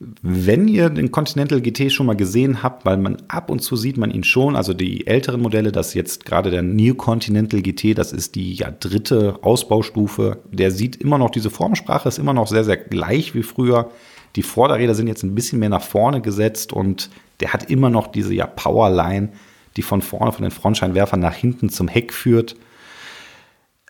Wenn 0.00 0.68
ihr 0.68 0.90
den 0.90 1.10
Continental 1.10 1.60
GT 1.60 1.90
schon 1.90 2.06
mal 2.06 2.14
gesehen 2.14 2.62
habt, 2.62 2.84
weil 2.84 2.98
man 2.98 3.16
ab 3.26 3.50
und 3.50 3.60
zu 3.60 3.74
sieht 3.74 3.96
man 3.96 4.12
ihn 4.12 4.22
schon, 4.22 4.54
also 4.54 4.72
die 4.72 5.08
älteren 5.08 5.42
Modelle, 5.42 5.72
das 5.72 5.92
jetzt 5.92 6.24
gerade 6.24 6.52
der 6.52 6.62
New 6.62 6.94
Continental 6.94 7.62
GT, 7.62 7.98
das 7.98 8.12
ist 8.12 8.36
die 8.36 8.54
ja, 8.54 8.70
dritte 8.70 9.40
Ausbaustufe, 9.42 10.38
der 10.52 10.70
sieht 10.70 10.96
immer 10.96 11.18
noch, 11.18 11.30
diese 11.30 11.50
Formsprache 11.50 12.08
ist 12.08 12.18
immer 12.18 12.32
noch 12.32 12.46
sehr, 12.46 12.62
sehr 12.62 12.76
gleich 12.76 13.34
wie 13.34 13.42
früher. 13.42 13.90
Die 14.36 14.42
Vorderräder 14.42 14.94
sind 14.94 15.08
jetzt 15.08 15.24
ein 15.24 15.34
bisschen 15.34 15.58
mehr 15.58 15.68
nach 15.68 15.82
vorne 15.82 16.20
gesetzt 16.20 16.72
und 16.72 17.10
der 17.40 17.52
hat 17.52 17.68
immer 17.68 17.90
noch 17.90 18.06
diese 18.06 18.34
ja, 18.34 18.46
Powerline, 18.46 19.30
die 19.76 19.82
von 19.82 20.00
vorne, 20.00 20.30
von 20.30 20.42
den 20.42 20.52
Frontscheinwerfern 20.52 21.18
nach 21.18 21.34
hinten 21.34 21.70
zum 21.70 21.88
Heck 21.88 22.12
führt. 22.12 22.54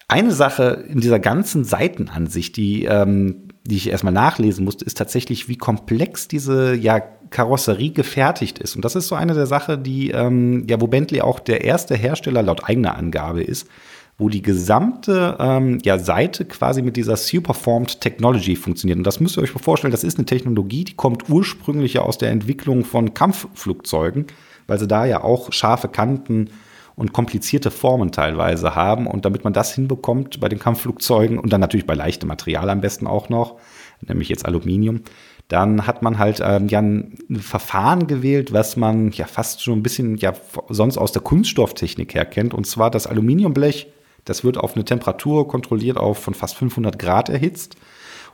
Eine 0.07 0.33
Sache 0.33 0.87
in 0.89 1.01
dieser 1.01 1.19
ganzen 1.19 1.65
Seitenansicht, 1.65 2.57
die, 2.57 2.85
ähm, 2.85 3.48
die 3.69 3.77
ich 3.77 3.91
erstmal 3.91 4.13
nachlesen 4.13 4.65
musste, 4.65 4.85
ist 4.85 4.97
tatsächlich, 4.97 5.49
wie 5.49 5.57
komplex 5.57 6.27
diese 6.27 6.75
ja, 6.75 7.01
Karosserie 7.31 7.93
gefertigt 7.93 8.59
ist. 8.59 8.77
Und 8.77 8.85
das 8.85 8.97
ist 8.97 9.09
so 9.09 9.15
eine 9.15 9.35
der 9.35 9.47
Sachen, 9.47 9.83
die, 9.83 10.11
ähm, 10.11 10.67
ja, 10.69 10.81
wo 10.81 10.87
Bentley 10.87 11.21
auch 11.21 11.39
der 11.39 11.65
erste 11.65 11.95
Hersteller 11.95 12.43
laut 12.43 12.65
eigener 12.65 12.97
Angabe 12.97 13.43
ist, 13.43 13.69
wo 14.17 14.29
die 14.29 14.43
gesamte 14.43 15.37
ähm, 15.39 15.79
ja, 15.83 15.99
Seite 15.99 16.45
quasi 16.45 16.83
mit 16.83 16.97
dieser 16.97 17.17
Superformed 17.17 18.01
Technology 18.01 18.57
funktioniert. 18.57 18.99
Und 18.99 19.05
das 19.05 19.21
müsst 19.21 19.37
ihr 19.37 19.43
euch 19.43 19.55
mal 19.55 19.63
vorstellen, 19.63 19.93
das 19.93 20.03
ist 20.03 20.19
eine 20.19 20.27
Technologie, 20.27 20.85
die 20.85 20.95
kommt 20.95 21.29
ursprünglich 21.29 21.95
ja 21.95 22.03
aus 22.03 22.19
der 22.19 22.31
Entwicklung 22.31 22.85
von 22.85 23.15
Kampfflugzeugen 23.15 24.27
weil 24.69 24.79
sie 24.79 24.87
da 24.87 25.05
ja 25.05 25.25
auch 25.25 25.53
scharfe 25.53 25.89
Kanten 25.89 26.51
und 26.99 27.13
komplizierte 27.13 27.71
Formen 27.71 28.11
teilweise 28.11 28.75
haben. 28.75 29.07
Und 29.07 29.25
damit 29.25 29.45
man 29.45 29.53
das 29.53 29.73
hinbekommt 29.73 30.41
bei 30.41 30.49
den 30.49 30.59
Kampfflugzeugen 30.59 31.39
und 31.39 31.53
dann 31.53 31.61
natürlich 31.61 31.87
bei 31.87 31.95
leichtem 31.95 32.29
Material 32.29 32.69
am 32.69 32.81
besten 32.81 33.07
auch 33.07 33.29
noch, 33.29 33.57
nämlich 34.01 34.29
jetzt 34.29 34.45
Aluminium, 34.45 35.03
dann 35.47 35.87
hat 35.87 36.03
man 36.03 36.19
halt 36.19 36.43
ähm, 36.45 36.67
ja 36.67 36.81
ein 36.81 37.17
Verfahren 37.39 38.09
gewählt, 38.09 38.53
was 38.53 38.77
man 38.77 39.13
ja 39.13 39.27
fast 39.27 39.63
schon 39.63 39.79
ein 39.79 39.83
bisschen 39.85 40.17
ja 40.17 40.33
sonst 40.69 40.99
aus 40.99 41.13
der 41.13 41.23
Kunststofftechnik 41.23 42.15
her 42.15 42.25
kennt. 42.25 42.53
Und 42.53 42.67
zwar 42.67 42.91
das 42.91 43.07
Aluminiumblech, 43.07 43.93
das 44.25 44.43
wird 44.43 44.59
auf 44.59 44.75
eine 44.75 44.85
Temperatur 44.85 45.47
kontrolliert 45.47 45.99
auf 45.99 46.19
von 46.19 46.35
fast 46.35 46.57
500 46.57 46.99
Grad 46.99 47.29
erhitzt. 47.29 47.77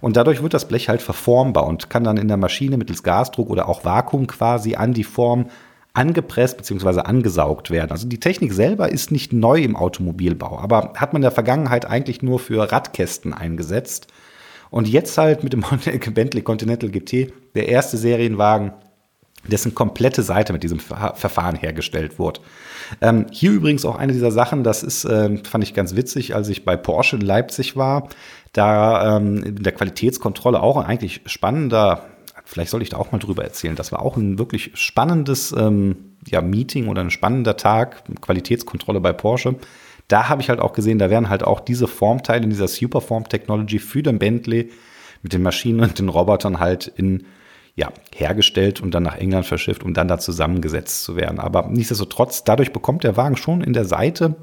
Und 0.01 0.17
dadurch 0.17 0.43
wird 0.43 0.55
das 0.55 0.67
Blech 0.67 0.89
halt 0.89 1.03
verformbar 1.03 1.67
und 1.67 1.91
kann 1.91 2.03
dann 2.03 2.17
in 2.17 2.29
der 2.29 2.39
Maschine 2.39 2.79
mittels 2.79 3.03
Gasdruck 3.03 3.51
oder 3.51 3.69
auch 3.69 3.85
Vakuum 3.85 4.27
quasi 4.27 4.75
an 4.75 4.95
die 4.95 5.05
Form 5.05 5.51
angepresst 5.95 6.59
bzw. 6.59 7.01
angesaugt 7.01 7.71
werden. 7.71 7.93
Also 7.93 8.07
die 8.07 8.21
Technik 8.21 8.53
selber 8.53 8.91
ist 8.91 9.11
nicht 9.11 9.33
neu 9.33 9.61
im 9.61 9.77
Automobilbau, 9.77 10.59
aber 10.59 10.93
hat 10.97 11.13
man 11.13 11.21
in 11.21 11.25
der 11.25 11.31
Vergangenheit 11.31 11.87
eigentlich 11.87 12.21
nur 12.21 12.41
für 12.41 12.71
Radkästen 12.71 13.33
eingesetzt. 13.33 14.09
Und 14.71 14.89
jetzt 14.89 15.17
halt 15.17 15.45
mit 15.45 15.53
dem 15.53 15.65
Bentley 16.15 16.43
Continental 16.43 16.91
GT, 16.91 17.33
der 17.55 17.69
erste 17.69 17.97
Serienwagen, 17.97 18.73
dessen 19.47 19.75
komplette 19.75 20.23
Seite 20.23 20.53
mit 20.53 20.63
diesem 20.63 20.81
Verfahren 20.81 21.55
hergestellt 21.55 22.19
wurde. 22.19 22.41
Ähm, 23.01 23.27
hier 23.31 23.53
übrigens 23.53 23.85
auch 23.85 23.97
eine 23.97 24.13
dieser 24.13 24.33
Sachen, 24.33 24.65
das 24.65 24.83
ist, 24.83 25.05
äh, 25.05 25.37
fand 25.45 25.63
ich 25.65 25.75
ganz 25.75 25.95
witzig, 25.95 26.35
als 26.35 26.49
ich 26.49 26.65
bei 26.65 26.77
Porsche 26.77 27.17
in 27.17 27.23
Leipzig 27.23 27.77
war, 27.77 28.09
da 28.53 29.17
ähm, 29.17 29.43
in 29.43 29.63
der 29.63 29.73
Qualitätskontrolle 29.73 30.63
auch 30.63 30.77
ein 30.79 30.87
eigentlich 30.87 31.21
spannender, 31.27 32.05
vielleicht 32.45 32.71
soll 32.71 32.83
ich 32.83 32.91
da 32.91 32.99
auch 32.99 33.13
mal 33.13 33.19
drüber 33.19 33.43
erzählen, 33.43 33.77
das 33.77 33.93
war 33.93 34.03
auch 34.03 34.17
ein 34.17 34.39
wirklich 34.39 34.73
spannendes 34.75 35.53
ähm, 35.57 36.17
ja, 36.27 36.41
Meeting 36.41 36.89
oder 36.89 37.01
ein 37.01 37.11
spannender 37.11 37.57
Tag, 37.57 38.05
Qualitätskontrolle 38.21 39.01
bei 39.01 39.13
Porsche. 39.13 39.57
Da 40.09 40.29
habe 40.29 40.43
ich 40.43 40.51
halt 40.51 40.61
auch 40.61 40.75
gesehen, 40.75 40.99
da 40.99 41.09
werden 41.09 41.31
halt 41.31 41.43
auch 41.43 41.61
diese 41.61 41.89
Formteile 41.89 42.45
in 42.45 42.51
dieser 42.51 42.69
Superform 42.69 43.29
Technology 43.29 43.79
für 43.79 44.03
den 44.03 44.19
Bentley 44.19 44.71
mit 45.23 45.33
den 45.33 45.43
Maschinen 45.43 45.81
und 45.81 45.99
den 45.99 46.11
Robotern 46.11 46.61
halt 46.61 46.87
in 46.87 47.25
ja, 47.77 47.91
hergestellt 48.15 48.81
und 48.81 48.93
dann 48.93 49.03
nach 49.03 49.17
England 49.17 49.47
verschifft, 49.47 49.83
um 49.83 49.95
dann 49.95 50.07
da 50.07 50.19
zusammengesetzt 50.19 51.03
zu 51.03 51.17
werden. 51.17 51.41
Aber 51.41 51.67
nichtsdestotrotz, 51.67 52.45
dadurch 52.45 52.73
bekommt 52.73 53.03
der 53.03 53.17
Wagen 53.17 53.37
schon 53.37 53.63
in 53.63 53.73
der 53.73 53.85
Seite 53.85 54.37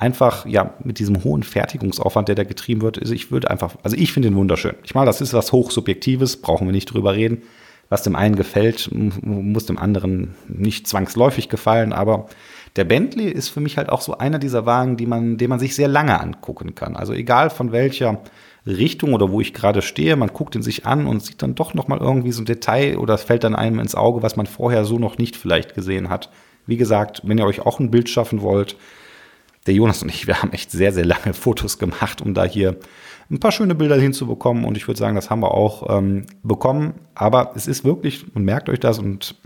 einfach, 0.00 0.46
ja, 0.46 0.74
mit 0.82 0.98
diesem 0.98 1.22
hohen 1.22 1.42
Fertigungsaufwand, 1.42 2.28
der 2.28 2.34
da 2.34 2.44
getrieben 2.44 2.80
wird, 2.80 2.98
also 2.98 3.12
ich 3.12 3.30
würde 3.30 3.50
einfach, 3.50 3.76
also 3.82 3.96
ich 3.96 4.12
finde 4.12 4.28
ihn 4.28 4.34
wunderschön. 4.34 4.74
Ich 4.82 4.94
meine, 4.94 5.06
das 5.06 5.20
ist 5.20 5.34
was 5.34 5.52
Hochsubjektives, 5.52 6.38
brauchen 6.38 6.66
wir 6.66 6.72
nicht 6.72 6.92
drüber 6.92 7.14
reden. 7.14 7.42
Was 7.90 8.04
dem 8.04 8.14
einen 8.14 8.36
gefällt, 8.36 8.88
muss 8.92 9.66
dem 9.66 9.76
anderen 9.76 10.36
nicht 10.46 10.86
zwangsläufig 10.86 11.48
gefallen, 11.48 11.92
aber 11.92 12.28
der 12.76 12.84
Bentley 12.84 13.28
ist 13.28 13.48
für 13.48 13.58
mich 13.58 13.78
halt 13.78 13.88
auch 13.88 14.00
so 14.00 14.16
einer 14.16 14.38
dieser 14.38 14.64
Wagen, 14.64 14.96
die 14.96 15.06
man, 15.06 15.38
den 15.38 15.50
man 15.50 15.58
sich 15.58 15.74
sehr 15.74 15.88
lange 15.88 16.20
angucken 16.20 16.76
kann. 16.76 16.94
Also 16.94 17.12
egal 17.12 17.50
von 17.50 17.72
welcher 17.72 18.22
Richtung 18.64 19.12
oder 19.12 19.32
wo 19.32 19.40
ich 19.40 19.54
gerade 19.54 19.82
stehe, 19.82 20.14
man 20.14 20.32
guckt 20.32 20.54
ihn 20.54 20.62
sich 20.62 20.86
an 20.86 21.08
und 21.08 21.20
sieht 21.24 21.42
dann 21.42 21.56
doch 21.56 21.74
noch 21.74 21.88
mal 21.88 21.98
irgendwie 21.98 22.30
so 22.30 22.42
ein 22.42 22.46
Detail 22.46 22.96
oder 22.96 23.14
es 23.14 23.24
fällt 23.24 23.42
dann 23.42 23.56
einem 23.56 23.80
ins 23.80 23.96
Auge, 23.96 24.22
was 24.22 24.36
man 24.36 24.46
vorher 24.46 24.84
so 24.84 25.00
noch 25.00 25.18
nicht 25.18 25.36
vielleicht 25.36 25.74
gesehen 25.74 26.10
hat. 26.10 26.30
Wie 26.66 26.76
gesagt, 26.76 27.22
wenn 27.24 27.38
ihr 27.38 27.46
euch 27.46 27.66
auch 27.66 27.80
ein 27.80 27.90
Bild 27.90 28.08
schaffen 28.08 28.40
wollt, 28.40 28.76
der 29.66 29.74
Jonas 29.74 30.02
und 30.02 30.08
ich, 30.08 30.26
wir 30.26 30.42
haben 30.42 30.52
echt 30.52 30.70
sehr, 30.70 30.92
sehr 30.92 31.04
lange 31.04 31.32
Fotos 31.34 31.78
gemacht, 31.78 32.22
um 32.22 32.34
da 32.34 32.44
hier 32.44 32.76
ein 33.30 33.40
paar 33.40 33.52
schöne 33.52 33.74
Bilder 33.74 33.96
hinzubekommen. 33.96 34.64
Und 34.64 34.76
ich 34.76 34.88
würde 34.88 34.98
sagen, 34.98 35.14
das 35.14 35.30
haben 35.30 35.40
wir 35.40 35.54
auch 35.54 35.96
ähm, 35.96 36.26
bekommen. 36.42 36.94
Aber 37.14 37.52
es 37.54 37.66
ist 37.66 37.84
wirklich, 37.84 38.24
und 38.34 38.44
merkt 38.44 38.68
euch 38.68 38.80
das, 38.80 38.98
und 38.98 39.36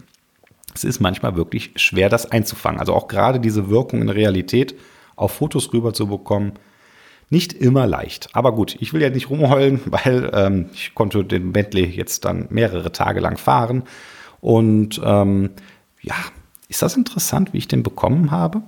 es 0.74 0.84
ist 0.84 1.00
manchmal 1.00 1.36
wirklich 1.36 1.72
schwer, 1.76 2.08
das 2.08 2.30
einzufangen. 2.30 2.80
Also 2.80 2.94
auch 2.94 3.08
gerade 3.08 3.40
diese 3.40 3.68
Wirkung 3.68 4.00
in 4.00 4.08
Realität 4.08 4.74
auf 5.16 5.32
Fotos 5.32 5.72
rüber 5.72 5.92
zu 5.92 6.06
bekommen, 6.06 6.54
nicht 7.30 7.52
immer 7.52 7.86
leicht. 7.86 8.28
Aber 8.32 8.54
gut, 8.54 8.76
ich 8.80 8.92
will 8.92 9.02
ja 9.02 9.10
nicht 9.10 9.30
rumheulen, 9.30 9.80
weil 9.86 10.30
ähm, 10.32 10.66
ich 10.72 10.94
konnte 10.94 11.24
den 11.24 11.52
Bentley 11.52 11.84
jetzt 11.84 12.24
dann 12.24 12.46
mehrere 12.50 12.92
Tage 12.92 13.20
lang 13.20 13.36
fahren. 13.36 13.84
Und 14.40 15.00
ähm, 15.04 15.50
ja, 16.00 16.16
ist 16.68 16.82
das 16.82 16.96
interessant, 16.96 17.52
wie 17.52 17.58
ich 17.58 17.68
den 17.68 17.82
bekommen 17.82 18.30
habe? 18.30 18.62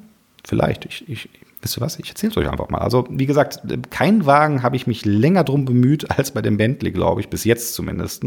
Vielleicht. 0.46 0.84
Ich, 0.84 1.08
ich, 1.08 1.28
wisst 1.60 1.76
ihr 1.76 1.80
was? 1.80 1.98
Ich 1.98 2.08
erzähle 2.08 2.30
es 2.30 2.36
euch 2.36 2.48
einfach 2.48 2.68
mal. 2.68 2.78
Also, 2.78 3.04
wie 3.10 3.26
gesagt, 3.26 3.60
kein 3.90 4.26
Wagen 4.26 4.62
habe 4.62 4.76
ich 4.76 4.86
mich 4.86 5.04
länger 5.04 5.42
drum 5.42 5.64
bemüht 5.64 6.08
als 6.16 6.30
bei 6.30 6.40
dem 6.40 6.56
Bentley, 6.56 6.92
glaube 6.92 7.20
ich, 7.20 7.28
bis 7.28 7.42
jetzt 7.42 7.74
zumindest. 7.74 8.24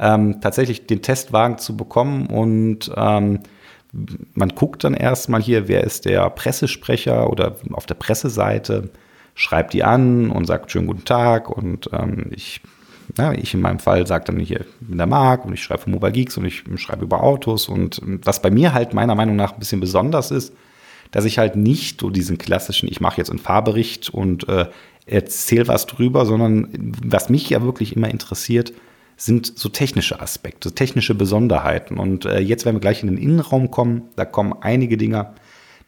Ähm, 0.00 0.40
tatsächlich 0.40 0.86
den 0.86 1.00
Testwagen 1.00 1.58
zu 1.58 1.76
bekommen 1.76 2.26
und 2.26 2.90
ähm, 2.96 3.40
man 4.34 4.48
guckt 4.50 4.84
dann 4.84 4.94
erstmal 4.94 5.42
hier, 5.42 5.66
wer 5.66 5.82
ist 5.82 6.04
der 6.04 6.28
Pressesprecher 6.30 7.30
oder 7.30 7.56
auf 7.72 7.86
der 7.86 7.94
Presseseite 7.94 8.90
schreibt 9.34 9.72
die 9.72 9.82
an 9.82 10.30
und 10.30 10.46
sagt 10.46 10.70
schönen 10.70 10.86
guten 10.86 11.04
Tag 11.04 11.48
und 11.48 11.90
ähm, 11.92 12.26
ich, 12.30 12.60
ja, 13.16 13.32
ich 13.32 13.54
in 13.54 13.60
meinem 13.60 13.78
Fall 13.78 14.06
sage 14.06 14.24
dann 14.26 14.38
hier, 14.38 14.60
ich 14.60 14.86
bin 14.88 14.98
der 14.98 15.06
Marc 15.06 15.44
und 15.44 15.54
ich 15.54 15.62
schreibe 15.62 15.82
für 15.82 15.90
Mobile 15.90 16.12
Geeks 16.12 16.36
und 16.36 16.44
ich 16.44 16.64
schreibe 16.76 17.04
über 17.04 17.22
Autos 17.22 17.68
und 17.68 18.00
was 18.24 18.42
bei 18.42 18.50
mir 18.50 18.74
halt 18.74 18.94
meiner 18.94 19.14
Meinung 19.14 19.34
nach 19.34 19.52
ein 19.54 19.58
bisschen 19.58 19.80
besonders 19.80 20.30
ist, 20.30 20.52
dass 21.10 21.24
ich 21.24 21.38
halt 21.38 21.56
nicht 21.56 22.00
so 22.00 22.10
diesen 22.10 22.38
klassischen, 22.38 22.88
ich 22.88 23.00
mache 23.00 23.18
jetzt 23.18 23.30
einen 23.30 23.38
Fahrbericht 23.38 24.10
und 24.10 24.48
äh, 24.48 24.66
erzähle 25.06 25.68
was 25.68 25.86
drüber, 25.86 26.26
sondern 26.26 26.68
was 27.02 27.28
mich 27.28 27.48
ja 27.50 27.62
wirklich 27.62 27.96
immer 27.96 28.10
interessiert, 28.10 28.72
sind 29.16 29.58
so 29.58 29.68
technische 29.68 30.20
Aspekte, 30.20 30.72
technische 30.72 31.14
Besonderheiten. 31.14 31.98
Und 31.98 32.24
äh, 32.24 32.38
jetzt, 32.38 32.64
wenn 32.64 32.76
wir 32.76 32.80
gleich 32.80 33.02
in 33.02 33.08
den 33.08 33.18
Innenraum 33.18 33.70
kommen, 33.70 34.02
da 34.16 34.24
kommen 34.24 34.54
einige 34.60 34.96
Dinge, 34.96 35.34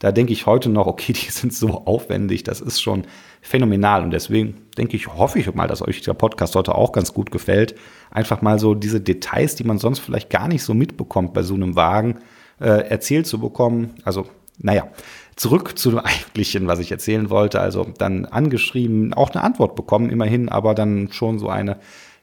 da 0.00 0.12
denke 0.12 0.32
ich 0.32 0.46
heute 0.46 0.68
noch, 0.68 0.86
okay, 0.86 1.12
die 1.14 1.30
sind 1.30 1.54
so 1.54 1.84
aufwendig, 1.86 2.42
das 2.42 2.60
ist 2.60 2.82
schon 2.82 3.04
phänomenal. 3.40 4.02
Und 4.02 4.10
deswegen 4.10 4.56
denke 4.76 4.96
ich, 4.96 5.06
hoffe 5.06 5.38
ich 5.38 5.54
mal, 5.54 5.68
dass 5.68 5.86
euch 5.86 6.00
der 6.00 6.14
Podcast 6.14 6.56
heute 6.56 6.74
auch 6.74 6.90
ganz 6.90 7.14
gut 7.14 7.30
gefällt. 7.30 7.76
Einfach 8.10 8.42
mal 8.42 8.58
so 8.58 8.74
diese 8.74 9.00
Details, 9.00 9.54
die 9.54 9.64
man 9.64 9.78
sonst 9.78 10.00
vielleicht 10.00 10.30
gar 10.30 10.48
nicht 10.48 10.64
so 10.64 10.74
mitbekommt 10.74 11.32
bei 11.32 11.42
so 11.42 11.54
einem 11.54 11.76
Wagen, 11.76 12.18
äh, 12.58 12.88
erzählt 12.88 13.28
zu 13.28 13.38
bekommen. 13.38 13.94
Also, 14.04 14.26
naja, 14.62 14.88
zurück 15.36 15.78
zu 15.78 15.90
dem 15.90 15.98
eigentlichen, 16.04 16.66
was 16.66 16.78
ich 16.78 16.90
erzählen 16.90 17.30
wollte. 17.30 17.60
Also 17.60 17.86
dann 17.98 18.24
angeschrieben, 18.26 19.14
auch 19.14 19.30
eine 19.30 19.42
Antwort 19.42 19.74
bekommen, 19.74 20.10
immerhin, 20.10 20.48
aber 20.48 20.74
dann 20.74 21.10
schon 21.12 21.38
so 21.38 21.48
eine 21.48 21.78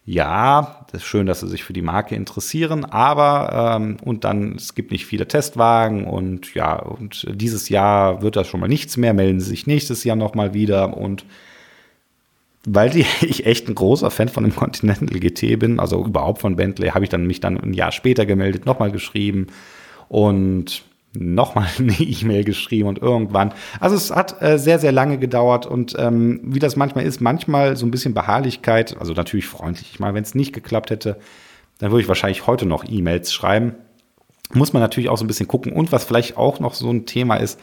ja, 0.10 0.86
das 0.90 1.02
ist 1.02 1.08
schön, 1.08 1.28
dass 1.28 1.42
sie 1.42 1.50
sich 1.50 1.66
für 1.66 1.74
die 1.74 1.82
Marke 1.82 2.16
interessieren, 2.16 2.86
aber 2.86 3.76
ähm, 3.76 3.98
und 4.02 4.24
dann, 4.24 4.56
es 4.56 4.74
gibt 4.74 4.92
nicht 4.92 5.06
viele 5.06 5.28
Testwagen 5.28 6.06
und 6.06 6.54
ja, 6.54 6.78
und 6.78 7.28
dieses 7.30 7.68
Jahr 7.68 8.22
wird 8.22 8.38
das 8.38 8.48
schon 8.48 8.62
mal 8.62 8.70
nichts 8.70 8.96
mehr, 8.96 9.14
melden 9.14 9.42
sie 9.42 9.50
sich 9.50 9.68
nächstes 9.68 10.06
Jahr 10.06 10.16
nochmal 10.16 10.54
wieder 10.54 10.96
und 10.96 11.26
weil 12.66 12.90
die, 12.90 13.06
ich 13.22 13.46
echt 13.46 13.68
ein 13.68 13.76
großer 13.76 14.10
Fan 14.10 14.30
von 14.30 14.46
dem 14.46 14.56
Continental 14.56 15.20
GT 15.20 15.60
bin, 15.60 15.78
also 15.78 16.06
überhaupt 16.06 16.40
von 16.40 16.56
Bentley, 16.56 16.92
habe 16.92 17.04
ich 17.04 17.10
dann 17.10 17.28
mich 17.28 17.42
dann 17.42 17.60
ein 17.60 17.74
Jahr 17.74 17.92
später 17.92 18.26
gemeldet, 18.26 18.66
nochmal 18.66 18.92
geschrieben 18.92 19.48
und 20.08 20.84
nochmal 21.20 21.68
eine 21.80 21.94
E-Mail 21.94 22.44
geschrieben 22.44 22.88
und 22.88 23.00
irgendwann. 23.00 23.54
Also 23.80 23.96
es 23.96 24.12
hat 24.12 24.42
äh, 24.42 24.58
sehr, 24.58 24.80
sehr 24.80 24.92
lange 24.92 25.18
gedauert 25.18 25.66
und 25.66 25.96
ähm, 25.98 26.40
wie 26.44 26.60
das 26.60 26.76
manchmal 26.76 27.06
ist, 27.06 27.22
manchmal 27.22 27.76
so 27.76 27.86
ein 27.86 27.92
bisschen 27.92 28.14
Beharrlichkeit, 28.14 28.98
also 29.00 29.14
natürlich 29.14 29.48
freundlich. 29.48 29.92
Ich 29.94 30.00
meine, 30.00 30.14
wenn 30.14 30.24
es 30.24 30.36
nicht 30.36 30.54
geklappt 30.54 30.90
hätte, 30.90 31.18
dann 31.80 31.92
würde 31.92 32.02
ich 32.02 32.08
wahrscheinlich 32.08 32.48
heute 32.48 32.66
noch 32.66 32.86
E-Mails 32.88 33.34
schreiben. 33.34 33.76
Muss 34.54 34.74
man 34.74 34.82
natürlich 34.82 35.10
auch 35.10 35.18
so 35.18 35.26
ein 35.26 35.28
bisschen 35.28 35.48
gucken. 35.48 35.74
Und 35.74 35.92
was 35.92 36.06
vielleicht 36.06 36.38
auch 36.38 36.60
noch 36.60 36.74
so 36.74 36.90
ein 36.90 37.06
Thema 37.06 37.36
ist, 37.36 37.60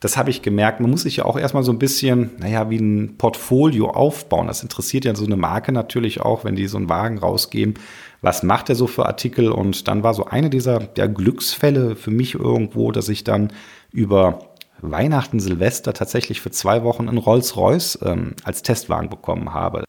das 0.00 0.16
habe 0.16 0.28
ich 0.28 0.42
gemerkt, 0.42 0.80
man 0.80 0.90
muss 0.90 1.02
sich 1.02 1.16
ja 1.16 1.24
auch 1.24 1.38
erstmal 1.38 1.62
so 1.62 1.72
ein 1.72 1.78
bisschen, 1.78 2.30
naja, 2.38 2.68
wie 2.68 2.76
ein 2.76 3.16
Portfolio 3.16 3.90
aufbauen. 3.90 4.46
Das 4.46 4.62
interessiert 4.62 5.04
ja 5.06 5.14
so 5.14 5.24
eine 5.24 5.36
Marke 5.36 5.72
natürlich 5.72 6.20
auch, 6.20 6.44
wenn 6.44 6.56
die 6.56 6.66
so 6.66 6.76
einen 6.76 6.90
Wagen 6.90 7.18
rausgeben 7.18 7.74
was 8.22 8.42
macht 8.42 8.68
er 8.68 8.74
so 8.74 8.86
für 8.86 9.06
Artikel? 9.06 9.50
Und 9.50 9.88
dann 9.88 10.02
war 10.02 10.14
so 10.14 10.24
eine 10.24 10.50
dieser 10.50 10.80
der 10.80 11.08
Glücksfälle 11.08 11.96
für 11.96 12.10
mich 12.10 12.34
irgendwo, 12.34 12.92
dass 12.92 13.08
ich 13.08 13.24
dann 13.24 13.52
über 13.92 14.50
Weihnachten, 14.80 15.40
Silvester 15.40 15.94
tatsächlich 15.94 16.40
für 16.40 16.50
zwei 16.50 16.82
Wochen 16.82 17.08
einen 17.08 17.18
Rolls-Royce 17.18 18.00
ähm, 18.02 18.34
als 18.44 18.62
Testwagen 18.62 19.08
bekommen 19.08 19.54
habe. 19.54 19.84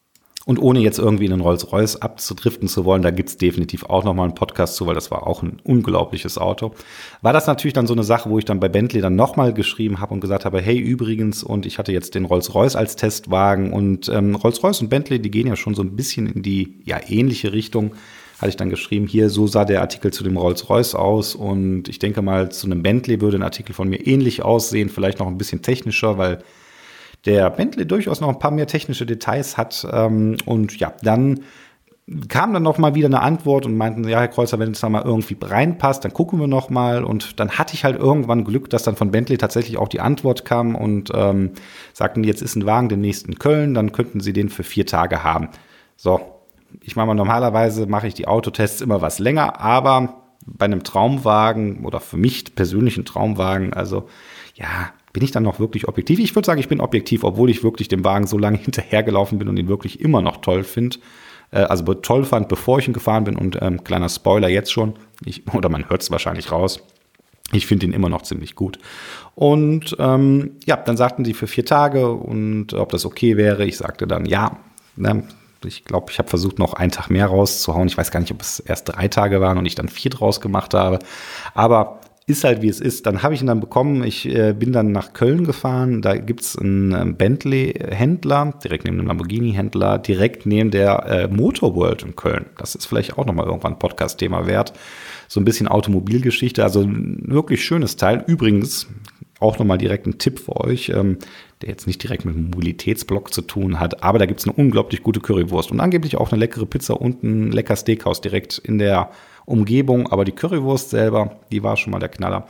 Und 0.47 0.59
ohne 0.59 0.79
jetzt 0.79 0.97
irgendwie 0.97 1.25
in 1.25 1.33
einen 1.33 1.41
Rolls-Royce 1.41 1.97
abzudriften 1.97 2.69
zu 2.69 2.85
wollen, 2.85 3.01
da 3.01 3.11
gibt's 3.11 3.35
definitiv 3.35 3.83
auch 3.83 4.05
nochmal 4.05 4.23
einen 4.23 4.33
Podcast 4.33 4.77
zu, 4.77 4.87
weil 4.87 4.95
das 4.95 5.11
war 5.11 5.27
auch 5.27 5.43
ein 5.43 5.59
unglaubliches 5.65 6.37
Auto. 6.37 6.71
War 7.21 7.33
das 7.33 7.47
natürlich 7.47 7.73
dann 7.73 7.85
so 7.85 7.93
eine 7.93 8.05
Sache, 8.05 8.29
wo 8.29 8.39
ich 8.39 8.45
dann 8.45 8.61
bei 8.61 8.69
Bentley 8.69 9.01
dann 9.01 9.17
nochmal 9.17 9.53
geschrieben 9.53 9.99
habe 9.99 10.13
und 10.13 10.21
gesagt 10.21 10.45
habe, 10.45 10.61
hey, 10.61 10.77
übrigens, 10.77 11.43
und 11.43 11.65
ich 11.65 11.77
hatte 11.77 11.91
jetzt 11.91 12.15
den 12.15 12.23
Rolls-Royce 12.23 12.77
als 12.77 12.95
Testwagen 12.95 13.73
und 13.73 14.07
ähm, 14.07 14.35
Rolls-Royce 14.35 14.83
und 14.83 14.89
Bentley, 14.89 15.19
die 15.19 15.31
gehen 15.31 15.47
ja 15.47 15.57
schon 15.57 15.75
so 15.75 15.81
ein 15.81 15.97
bisschen 15.97 16.27
in 16.27 16.43
die 16.43 16.75
ja 16.85 16.97
ähnliche 17.09 17.51
Richtung 17.51 17.91
hatte 18.37 18.49
ich 18.49 18.55
dann 18.55 18.69
geschrieben, 18.69 19.07
hier, 19.07 19.29
so 19.29 19.47
sah 19.47 19.65
der 19.65 19.81
Artikel 19.81 20.13
zu 20.13 20.23
dem 20.23 20.37
Rolls-Royce 20.37 20.95
aus 20.95 21.33
und 21.35 21.89
ich 21.89 21.99
denke 21.99 22.21
mal, 22.21 22.51
zu 22.51 22.67
einem 22.67 22.83
Bentley 22.83 23.19
würde 23.19 23.37
ein 23.37 23.43
Artikel 23.43 23.73
von 23.73 23.89
mir 23.89 24.05
ähnlich 24.05 24.43
aussehen, 24.43 24.89
vielleicht 24.89 25.19
noch 25.19 25.27
ein 25.27 25.37
bisschen 25.37 25.61
technischer, 25.61 26.17
weil 26.17 26.43
der 27.27 27.50
Bentley 27.51 27.86
durchaus 27.86 28.22
noch 28.22 28.29
ein 28.29 28.39
paar 28.39 28.51
mehr 28.51 28.67
technische 28.67 29.05
Details 29.05 29.57
hat 29.57 29.88
ähm, 29.91 30.38
und 30.46 30.79
ja, 30.79 30.93
dann 31.03 31.41
kam 32.29 32.53
dann 32.53 32.63
noch 32.63 32.77
mal 32.77 32.96
wieder 32.96 33.07
eine 33.07 33.22
Antwort 33.22 33.65
und 33.65 33.75
meinten, 33.75 34.07
ja, 34.07 34.19
Herr 34.19 34.29
Kreuzer, 34.29 34.60
wenn 34.60 34.72
es 34.72 34.79
da 34.79 34.88
mal 34.88 35.03
irgendwie 35.03 35.36
reinpasst, 35.41 36.05
dann 36.05 36.13
gucken 36.13 36.39
wir 36.39 36.48
noch 36.48 36.69
mal. 36.69 37.03
Und 37.03 37.38
dann 37.39 37.51
hatte 37.51 37.74
ich 37.74 37.84
halt 37.84 38.00
irgendwann 38.00 38.46
Glück, 38.46 38.69
dass 38.69 38.84
dann 38.84 38.96
von 38.96 39.12
Bentley 39.12 39.38
tatsächlich 39.38 39.77
auch 39.77 39.89
die 39.89 40.00
Antwort 40.00 40.46
kam 40.46 40.75
und 40.75 41.12
ähm, 41.13 41.51
sagten, 41.91 42.24
jetzt 42.24 42.41
ist 42.41 42.55
ein 42.55 42.65
Wagen 42.65 42.88
demnächst 42.88 43.27
in 43.27 43.38
Köln, 43.38 43.74
dann 43.74 43.91
könnten 43.91 44.22
Sie 44.22 44.31
den 44.31 44.48
für 44.48 44.63
vier 44.63 44.86
Tage 44.86 45.24
haben. 45.24 45.50
So, 45.98 46.22
ich 46.81 46.96
meine, 46.96 47.13
normalerweise 47.13 47.88
mache 47.88 48.07
ich 48.07 48.13
die 48.13 48.27
Autotests 48.27 48.79
immer 48.79 49.01
was 49.01 49.19
länger, 49.19 49.60
aber 49.60 50.22
bei 50.46 50.65
einem 50.65 50.84
Traumwagen 50.84 51.84
oder 51.84 52.00
für 52.00 52.15
mich 52.15 52.55
persönlichen 52.55 53.03
Traumwagen, 53.03 53.74
also 53.74 54.07
ja, 54.55 54.91
bin 55.17 55.24
ich 55.24 55.31
dann 55.31 55.41
noch 55.41 55.59
wirklich 55.59 55.88
objektiv? 55.88 56.19
Ich 56.19 56.36
würde 56.36 56.45
sagen, 56.45 56.59
ich 56.59 56.67
bin 56.67 56.79
objektiv, 56.79 57.24
obwohl 57.24 57.50
ich 57.50 57.63
wirklich 57.63 57.88
dem 57.88 58.05
Wagen 58.05 58.27
so 58.27 58.38
lange 58.38 58.57
hinterhergelaufen 58.63 59.39
bin 59.39 59.47
und 59.47 59.57
ihn 59.57 59.67
wirklich 59.67 60.00
immer 60.00 60.21
noch 60.21 60.38
toll 60.38 60.63
finde. 60.63 61.00
Äh, 61.50 61.62
also 61.62 61.91
toll 61.95 62.24
fand, 62.24 62.50
bevor 62.50 62.77
ich 62.77 62.88
ihn 62.88 62.93
gefahren 62.93 63.24
bin 63.24 63.36
und 63.36 63.57
ähm, 63.59 63.83
kleiner 63.83 64.09
Spoiler 64.09 64.47
jetzt 64.47 64.71
schon, 64.71 64.93
ich, 65.25 65.41
oder 65.55 65.69
man 65.69 65.89
hört 65.89 66.03
es 66.03 66.12
wahrscheinlich 66.12 66.51
raus. 66.51 66.83
Ich 67.51 67.65
finde 67.65 67.88
ihn 67.88 67.93
immer 67.93 68.09
noch 68.09 68.21
ziemlich 68.21 68.53
gut. 68.53 68.77
Und 69.33 69.95
ähm, 69.97 70.51
ja, 70.67 70.77
dann 70.77 70.97
sagten 70.97 71.24
die 71.24 71.33
für 71.33 71.47
vier 71.47 71.65
Tage 71.65 72.12
und 72.12 72.75
ob 72.75 72.89
das 72.91 73.03
okay 73.03 73.38
wäre. 73.38 73.65
Ich 73.65 73.77
sagte 73.77 74.05
dann 74.05 74.27
ja, 74.27 74.59
ne, 74.97 75.24
Ich 75.65 75.83
glaube, 75.83 76.12
ich 76.12 76.19
habe 76.19 76.29
versucht, 76.29 76.59
noch 76.59 76.74
einen 76.74 76.91
Tag 76.91 77.09
mehr 77.09 77.25
rauszuhauen. 77.25 77.88
Ich 77.88 77.97
weiß 77.97 78.12
gar 78.12 78.19
nicht, 78.19 78.31
ob 78.31 78.41
es 78.41 78.59
erst 78.59 78.89
drei 78.89 79.07
Tage 79.07 79.41
waren 79.41 79.57
und 79.57 79.65
ich 79.65 79.74
dann 79.74 79.89
vier 79.89 80.12
draus 80.12 80.41
gemacht 80.41 80.75
habe. 80.75 81.00
Aber 81.55 82.01
ist 82.27 82.43
halt 82.43 82.62
wie 82.62 82.67
es 82.67 82.81
ist. 82.81 83.05
Dann 83.05 83.24
habe 83.24 83.34
ich 83.34 83.41
ihn 83.41 83.48
dann 83.48 83.62
bekommen. 83.62 84.03
Ich 84.03 84.27
äh, 84.27 84.53
bin 84.53 84.74
dann 84.74 84.91
nach 84.91 85.13
Köln 85.13 85.46
gefahren. 85.46 86.01
Da 86.01 86.17
gibt's 86.17 86.57
einen 86.57 86.91
äh, 86.91 87.05
Bentley-Händler, 87.13 88.53
direkt 88.62 88.84
neben 88.84 88.98
dem 88.98 89.07
Lamborghini-Händler, 89.07 89.98
direkt 89.98 90.46
neben 90.46 90.69
der 90.69 91.05
äh, 91.05 91.27
Motor 91.29 91.74
World 91.75 92.03
in 92.03 92.17
Köln. 92.17 92.48
Das 92.57 92.75
ist 92.75 92.86
vielleicht 92.86 93.17
auch 93.17 93.25
nochmal 93.25 93.46
irgendwann 93.46 93.74
ein 93.74 93.79
Podcast-Thema 93.79 94.46
wert. 94.46 94.74
So 95.29 95.39
ein 95.39 95.46
bisschen 95.46 95.69
Automobilgeschichte. 95.69 96.63
Also 96.63 96.81
ein 96.81 97.24
wirklich 97.27 97.63
schönes 97.63 97.96
Teil. 97.96 98.25
Übrigens, 98.27 98.88
auch 99.39 99.57
nochmal 99.57 99.77
direkt 99.77 100.05
ein 100.05 100.17
Tipp 100.17 100.39
für 100.39 100.57
euch, 100.57 100.89
ähm, 100.89 101.19
der 101.62 101.69
jetzt 101.69 101.88
nicht 101.88 102.03
direkt 102.03 102.25
mit 102.25 102.36
dem 102.36 102.46
Mobilitätsblock 102.46 103.34
zu 103.34 103.41
tun 103.41 103.79
hat, 103.79 104.03
aber 104.03 104.19
da 104.19 104.25
gibt's 104.25 104.46
eine 104.46 104.53
unglaublich 104.53 105.03
gute 105.03 105.19
Currywurst 105.19 105.72
und 105.72 105.79
angeblich 105.79 106.17
auch 106.17 106.31
eine 106.31 106.39
leckere 106.39 106.65
Pizza 106.65 107.00
und 107.00 107.24
ein 107.24 107.51
lecker 107.51 107.75
Steakhouse 107.75 108.22
direkt 108.22 108.57
in 108.57 108.79
der 108.79 109.12
Umgebung, 109.47 110.11
aber 110.11 110.25
die 110.25 110.33
Currywurst 110.33 110.89
selber, 110.89 111.37
die 111.51 111.63
war 111.63 111.77
schon 111.77 111.91
mal 111.91 111.99
der 111.99 112.09
Knaller. 112.09 112.47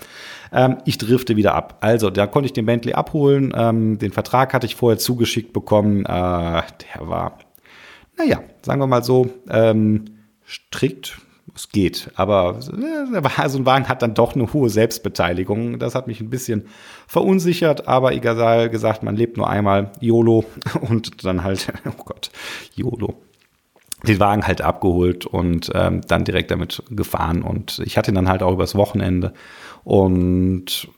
Ähm, 0.51 0.77
ich 0.85 0.97
drifte 0.97 1.35
wieder 1.35 1.53
ab. 1.53 1.77
Also, 1.79 2.09
da 2.09 2.25
konnte 2.25 2.47
ich 2.47 2.53
den 2.53 2.65
Bentley 2.65 2.93
abholen. 2.93 3.53
Ähm, 3.55 3.99
den 3.99 4.11
Vertrag 4.11 4.53
hatte 4.53 4.65
ich 4.65 4.75
vorher 4.75 4.97
zugeschickt 4.97 5.53
bekommen. 5.53 6.05
Äh, 6.05 6.07
der 6.09 6.63
war, 7.01 7.37
naja, 8.17 8.41
sagen 8.63 8.81
wir 8.81 8.87
mal 8.87 9.03
so, 9.03 9.29
ähm, 9.49 10.05
strikt. 10.45 11.19
Es 11.55 11.69
geht, 11.69 12.11
aber 12.15 12.59
äh, 12.59 13.47
so 13.49 13.57
ein 13.57 13.65
Wagen 13.65 13.87
hat 13.87 14.01
dann 14.01 14.13
doch 14.13 14.35
eine 14.35 14.51
hohe 14.53 14.69
Selbstbeteiligung. 14.69 15.79
Das 15.79 15.95
hat 15.95 16.07
mich 16.07 16.19
ein 16.19 16.29
bisschen 16.29 16.65
verunsichert, 17.07 17.87
aber 17.87 18.13
egal 18.13 18.69
gesagt, 18.69 19.01
man 19.01 19.15
lebt 19.15 19.37
nur 19.37 19.49
einmal 19.49 19.91
YOLO 19.99 20.45
und 20.81 21.23
dann 21.23 21.43
halt, 21.43 21.67
oh 21.85 22.03
Gott, 22.03 22.31
YOLO 22.75 23.15
den 24.03 24.19
Wagen 24.19 24.45
halt 24.45 24.61
abgeholt 24.61 25.25
und 25.25 25.71
ähm, 25.73 26.01
dann 26.07 26.23
direkt 26.23 26.51
damit 26.51 26.83
gefahren. 26.89 27.41
Und 27.41 27.81
ich 27.85 27.97
hatte 27.97 28.11
ihn 28.11 28.15
dann 28.15 28.29
halt 28.29 28.43
auch 28.43 28.53
übers 28.53 28.75
Wochenende. 28.75 29.33
Und 29.83 30.89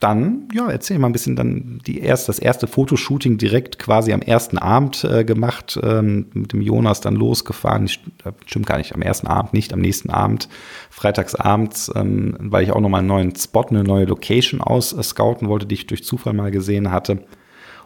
dann, 0.00 0.48
ja, 0.52 0.70
erzähl 0.70 0.98
mal 0.98 1.08
ein 1.08 1.12
bisschen 1.12 1.34
dann 1.34 1.80
die 1.84 2.00
erst, 2.00 2.28
das 2.28 2.38
erste 2.38 2.68
Fotoshooting 2.68 3.36
direkt 3.36 3.80
quasi 3.80 4.12
am 4.12 4.22
ersten 4.22 4.56
Abend 4.56 5.02
äh, 5.02 5.24
gemacht, 5.24 5.78
ähm, 5.82 6.26
mit 6.34 6.52
dem 6.52 6.62
Jonas 6.62 7.00
dann 7.00 7.16
losgefahren. 7.16 7.86
Äh, 8.24 8.32
stimmt 8.46 8.66
gar 8.66 8.78
nicht, 8.78 8.94
am 8.94 9.02
ersten 9.02 9.26
Abend, 9.26 9.54
nicht 9.54 9.72
am 9.72 9.80
nächsten 9.80 10.10
Abend, 10.10 10.48
freitagsabends, 10.90 11.90
ähm, 11.96 12.36
weil 12.38 12.62
ich 12.62 12.70
auch 12.70 12.80
nochmal 12.80 13.00
einen 13.00 13.08
neuen 13.08 13.34
Spot, 13.34 13.62
eine 13.62 13.82
neue 13.82 14.04
Location 14.04 14.60
aus 14.60 14.92
äh, 14.92 15.18
wollte, 15.18 15.66
die 15.66 15.74
ich 15.74 15.86
durch 15.86 16.04
Zufall 16.04 16.32
mal 16.32 16.52
gesehen 16.52 16.92
hatte. 16.92 17.24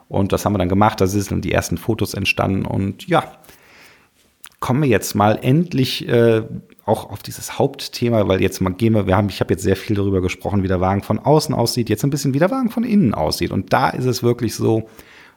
Und 0.09 0.33
das 0.33 0.45
haben 0.45 0.53
wir 0.53 0.59
dann 0.59 0.69
gemacht, 0.69 1.01
da 1.01 1.07
sind 1.07 1.31
dann 1.31 1.41
die 1.41 1.53
ersten 1.53 1.79
Fotos 1.79 2.13
entstanden 2.13 2.67
und 2.67 3.09
ja, 3.09 3.25
kommen 4.63 4.81
wir 4.83 4.89
jetzt 4.89 5.15
mal 5.15 5.39
endlich 5.43 6.09
äh, 6.09 6.43
auch 6.87 7.11
auf 7.11 7.23
dieses 7.23 7.59
Hauptthema, 7.59 8.29
weil 8.29 8.41
jetzt 8.41 8.61
mal 8.61 8.73
gehen 8.73 8.95
wir, 8.95 9.07
wir 9.07 9.17
haben, 9.17 9.29
ich 9.29 9.41
habe 9.41 9.53
jetzt 9.53 9.65
sehr 9.65 9.77
viel 9.77 9.97
darüber 9.97 10.23
gesprochen, 10.23 10.63
wie 10.63 10.69
der 10.69 10.81
Wagen 10.81 11.03
von 11.03 11.19
außen 11.19 11.55
aussieht, 11.55 11.91
jetzt 11.91 12.05
ein 12.05 12.11
bisschen 12.11 12.33
wie 12.33 12.39
der 12.39 12.51
Wagen 12.51 12.71
von 12.71 12.85
innen 12.85 13.13
aussieht. 13.13 13.51
Und 13.51 13.73
da 13.73 13.91
ist 13.91 14.07
es 14.07 14.23
wirklich 14.23 14.55
so, 14.55 14.89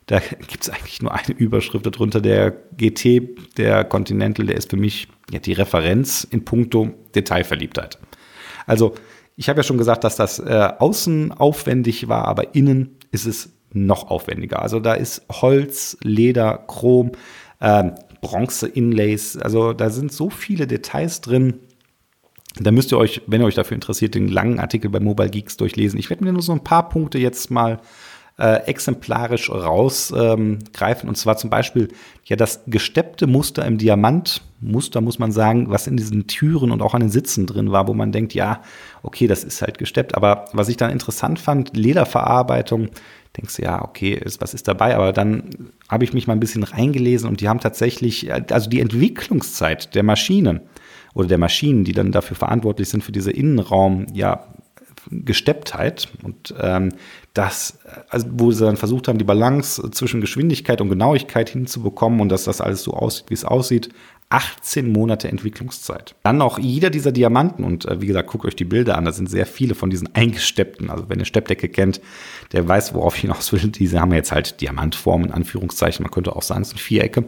da 0.05 0.19
gibt 0.47 0.63
es 0.63 0.69
eigentlich 0.69 1.01
nur 1.01 1.13
eine 1.13 1.35
Überschrift 1.35 1.85
darunter. 1.85 2.21
Der 2.21 2.51
GT, 2.77 3.57
der 3.57 3.83
Continental, 3.83 4.45
der 4.45 4.57
ist 4.57 4.69
für 4.69 4.77
mich 4.77 5.07
ja, 5.31 5.39
die 5.39 5.53
Referenz 5.53 6.23
in 6.23 6.45
puncto 6.45 6.91
Detailverliebtheit. 7.15 7.97
Also, 8.67 8.93
ich 9.35 9.49
habe 9.49 9.59
ja 9.59 9.63
schon 9.63 9.79
gesagt, 9.79 10.03
dass 10.03 10.15
das 10.15 10.39
äh, 10.39 10.69
außen 10.79 11.33
aufwendig 11.33 12.07
war, 12.07 12.25
aber 12.25 12.55
innen 12.55 12.97
ist 13.11 13.25
es 13.25 13.51
noch 13.73 14.09
aufwendiger. 14.09 14.61
Also 14.61 14.79
da 14.79 14.93
ist 14.93 15.25
Holz, 15.29 15.97
Leder, 16.01 16.63
Chrom, 16.67 17.11
ähm, 17.59 17.95
Bronze-Inlays. 18.25 19.37
Also 19.37 19.73
da 19.73 19.89
sind 19.89 20.11
so 20.11 20.29
viele 20.29 20.65
Details 20.65 21.21
drin. 21.21 21.59
Da 22.59 22.71
müsst 22.71 22.91
ihr 22.91 22.97
euch, 22.97 23.21
wenn 23.27 23.41
ihr 23.41 23.45
euch 23.45 23.55
dafür 23.55 23.75
interessiert, 23.75 24.15
den 24.15 24.29
langen 24.29 24.59
Artikel 24.59 24.89
bei 24.89 24.99
Mobile 24.99 25.29
Geeks 25.29 25.57
durchlesen. 25.57 25.99
Ich 25.99 26.09
werde 26.09 26.23
mir 26.23 26.33
nur 26.33 26.41
so 26.41 26.53
ein 26.53 26.63
paar 26.63 26.89
Punkte 26.89 27.19
jetzt 27.19 27.51
mal 27.51 27.79
äh, 28.39 28.63
exemplarisch 28.65 29.49
rausgreifen. 29.49 31.03
Ähm, 31.03 31.09
und 31.09 31.15
zwar 31.15 31.37
zum 31.37 31.49
Beispiel 31.49 31.89
ja 32.23 32.35
das 32.35 32.63
gesteppte 32.65 33.27
Muster 33.27 33.63
im 33.65 33.77
Diamantmuster, 33.77 35.01
muss 35.01 35.19
man 35.19 35.31
sagen, 35.31 35.69
was 35.69 35.87
in 35.87 35.97
diesen 35.97 36.27
Türen 36.27 36.71
und 36.71 36.81
auch 36.81 36.93
an 36.93 37.01
den 37.01 37.11
Sitzen 37.11 37.45
drin 37.45 37.71
war, 37.71 37.87
wo 37.87 37.93
man 37.93 38.11
denkt, 38.11 38.33
ja, 38.33 38.61
okay, 39.03 39.27
das 39.27 39.43
ist 39.43 39.61
halt 39.61 39.77
gesteppt. 39.77 40.15
Aber 40.15 40.45
was 40.53 40.69
ich 40.69 40.77
dann 40.77 40.91
interessant 40.91 41.39
fand, 41.39 41.77
Lederverarbeitung, 41.77 42.89
denkst 43.37 43.57
du, 43.57 43.63
ja, 43.63 43.83
okay, 43.83 44.13
ist, 44.13 44.41
was 44.41 44.53
ist 44.53 44.67
dabei? 44.67 44.95
Aber 44.95 45.13
dann 45.13 45.71
habe 45.89 46.03
ich 46.03 46.13
mich 46.13 46.27
mal 46.27 46.33
ein 46.33 46.39
bisschen 46.39 46.63
reingelesen 46.63 47.29
und 47.29 47.41
die 47.41 47.49
haben 47.49 47.59
tatsächlich, 47.59 48.31
also 48.51 48.69
die 48.69 48.79
Entwicklungszeit 48.79 49.95
der 49.95 50.03
Maschinen 50.03 50.61
oder 51.13 51.27
der 51.27 51.37
Maschinen, 51.37 51.83
die 51.83 51.93
dann 51.93 52.11
dafür 52.11 52.35
verantwortlich 52.35 52.89
sind 52.89 53.03
für 53.03 53.11
diese 53.11 53.31
Innenraum, 53.31 54.07
ja, 54.13 54.47
Gestepptheit 55.11 56.09
und 56.23 56.53
ähm, 56.59 56.93
das, 57.33 57.79
also 58.09 58.27
wo 58.31 58.51
sie 58.51 58.65
dann 58.65 58.77
versucht 58.77 59.07
haben, 59.07 59.19
die 59.19 59.25
Balance 59.25 59.91
zwischen 59.91 60.21
Geschwindigkeit 60.21 60.81
und 60.81 60.89
Genauigkeit 60.89 61.49
hinzubekommen 61.49 62.21
und 62.21 62.29
dass 62.29 62.45
das 62.45 62.59
alles 62.61 62.81
so 62.83 62.93
aussieht, 62.93 63.29
wie 63.29 63.35
es 63.35 63.45
aussieht, 63.45 63.89
18 64.29 64.91
Monate 64.91 65.27
Entwicklungszeit. 65.27 66.15
Dann 66.23 66.37
noch 66.37 66.57
jeder 66.57 66.89
dieser 66.89 67.11
Diamanten 67.11 67.63
und 67.63 67.85
äh, 67.85 68.01
wie 68.01 68.07
gesagt, 68.07 68.29
guckt 68.29 68.45
euch 68.45 68.55
die 68.55 68.65
Bilder 68.65 68.97
an, 68.97 69.05
da 69.05 69.11
sind 69.11 69.29
sehr 69.29 69.45
viele 69.45 69.75
von 69.75 69.89
diesen 69.89 70.13
eingesteppten, 70.15 70.89
also 70.89 71.09
wenn 71.09 71.19
ihr 71.19 71.25
Steppdecke 71.25 71.69
kennt, 71.69 72.01
der 72.51 72.67
weiß, 72.67 72.93
worauf 72.93 73.15
ich 73.15 73.21
hinaus 73.25 73.51
will. 73.53 73.67
Diese 73.67 74.01
haben 74.01 74.13
jetzt 74.13 74.31
halt 74.31 74.61
Diamantformen, 74.61 75.27
in 75.27 75.33
Anführungszeichen, 75.33 76.03
man 76.03 76.11
könnte 76.11 76.35
auch 76.35 76.41
sagen, 76.41 76.63
es 76.63 76.69
sind 76.69 76.79
Vierecke, 76.79 77.25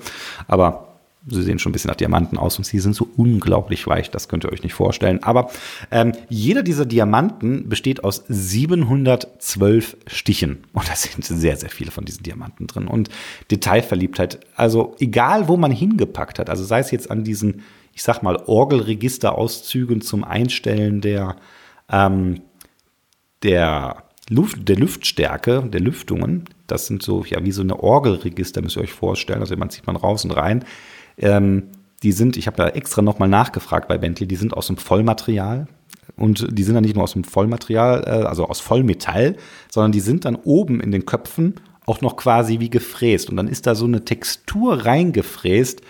aber 0.47 0.96
Sie 1.29 1.43
sehen 1.43 1.59
schon 1.59 1.71
ein 1.71 1.73
bisschen 1.73 1.89
nach 1.89 1.95
Diamanten 1.95 2.37
aus 2.37 2.57
und 2.57 2.63
sie 2.63 2.79
sind 2.79 2.95
so 2.95 3.07
unglaublich 3.17 3.85
weich, 3.85 4.09
das 4.09 4.29
könnt 4.29 4.45
ihr 4.45 4.51
euch 4.51 4.63
nicht 4.63 4.73
vorstellen. 4.73 5.21
Aber 5.23 5.49
ähm, 5.91 6.13
jeder 6.29 6.63
dieser 6.63 6.85
Diamanten 6.85 7.67
besteht 7.67 8.03
aus 8.03 8.23
712 8.29 9.97
Stichen. 10.07 10.63
Und 10.73 10.87
da 10.87 10.95
sind 10.95 11.25
sehr, 11.25 11.57
sehr 11.57 11.69
viele 11.69 11.91
von 11.91 12.05
diesen 12.05 12.23
Diamanten 12.23 12.67
drin. 12.67 12.87
Und 12.87 13.09
Detailverliebtheit, 13.51 14.39
also 14.55 14.95
egal 14.99 15.47
wo 15.47 15.57
man 15.57 15.71
hingepackt 15.71 16.39
hat, 16.39 16.49
also 16.49 16.63
sei 16.63 16.79
es 16.79 16.91
jetzt 16.91 17.11
an 17.11 17.23
diesen, 17.23 17.63
ich 17.93 18.03
sag 18.03 18.23
mal, 18.23 18.37
Orgelregisterauszügen 18.45 20.01
zum 20.01 20.23
Einstellen 20.23 21.01
der, 21.01 21.35
ähm, 21.89 22.41
der 23.43 24.03
Luft, 24.29 24.67
der 24.67 24.75
Lüftstärke, 24.75 25.63
der 25.63 25.81
Lüftungen, 25.81 26.45
das 26.67 26.87
sind 26.87 27.01
so, 27.01 27.23
ja, 27.23 27.43
wie 27.43 27.51
so 27.51 27.61
eine 27.61 27.81
Orgelregister, 27.81 28.61
müsst 28.61 28.77
ihr 28.77 28.83
euch 28.83 28.91
vorstellen. 28.91 29.39
Also 29.39 29.55
man 29.55 29.69
zieht 29.69 29.87
man 29.87 29.95
raus 29.95 30.25
und 30.25 30.31
rein. 30.31 30.65
Ähm, 31.17 31.69
die 32.03 32.11
sind, 32.11 32.37
ich 32.37 32.47
habe 32.47 32.57
da 32.57 32.69
extra 32.69 33.01
nochmal 33.01 33.29
nachgefragt 33.29 33.87
bei 33.87 33.97
Bentley, 33.97 34.27
die 34.27 34.35
sind 34.35 34.53
aus 34.53 34.67
dem 34.67 34.77
Vollmaterial. 34.77 35.67
Und 36.15 36.47
die 36.57 36.63
sind 36.63 36.75
dann 36.75 36.83
nicht 36.83 36.95
nur 36.95 37.03
aus 37.03 37.13
dem 37.13 37.23
Vollmaterial, 37.23 38.03
äh, 38.05 38.25
also 38.25 38.47
aus 38.47 38.59
Vollmetall, 38.59 39.35
sondern 39.71 39.91
die 39.91 39.99
sind 39.99 40.25
dann 40.25 40.35
oben 40.35 40.79
in 40.79 40.91
den 40.91 41.05
Köpfen 41.05 41.55
auch 41.85 42.01
noch 42.01 42.17
quasi 42.17 42.59
wie 42.59 42.69
gefräst. 42.69 43.29
Und 43.29 43.37
dann 43.37 43.47
ist 43.47 43.65
da 43.65 43.75
so 43.75 43.85
eine 43.85 44.03
Textur 44.03 44.85
reingefräst. 44.85 45.81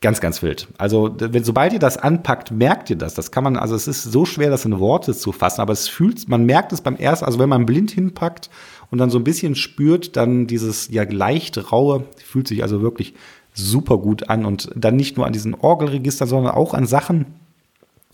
Ganz, 0.00 0.20
ganz 0.20 0.42
wild. 0.42 0.68
Also, 0.78 1.14
wenn, 1.18 1.44
sobald 1.44 1.72
ihr 1.72 1.78
das 1.78 1.96
anpackt, 1.96 2.50
merkt 2.50 2.90
ihr 2.90 2.96
das. 2.96 3.14
Das 3.14 3.30
kann 3.30 3.44
man, 3.44 3.56
also 3.56 3.74
es 3.74 3.86
ist 3.86 4.02
so 4.02 4.24
schwer, 4.24 4.50
das 4.50 4.64
in 4.64 4.78
Worte 4.80 5.14
zu 5.14 5.32
fassen, 5.32 5.60
aber 5.60 5.72
es 5.72 5.88
fühlt, 5.88 6.28
man 6.28 6.44
merkt 6.44 6.72
es 6.72 6.80
beim 6.80 6.96
ersten, 6.96 7.24
also 7.24 7.38
wenn 7.38 7.48
man 7.48 7.66
blind 7.66 7.92
hinpackt 7.92 8.50
und 8.90 8.98
dann 8.98 9.10
so 9.10 9.18
ein 9.18 9.24
bisschen 9.24 9.54
spürt, 9.54 10.16
dann 10.16 10.48
dieses 10.48 10.88
ja 10.90 11.04
leicht 11.04 11.72
raue, 11.72 12.04
fühlt 12.16 12.48
sich 12.48 12.62
also 12.62 12.82
wirklich 12.82 13.14
super 13.54 13.98
gut 13.98 14.28
an 14.28 14.44
und 14.44 14.70
dann 14.74 14.96
nicht 14.96 15.16
nur 15.16 15.26
an 15.26 15.32
diesen 15.32 15.54
Orgelregistern, 15.54 16.28
sondern 16.28 16.54
auch 16.54 16.74
an 16.74 16.86
Sachen, 16.86 17.26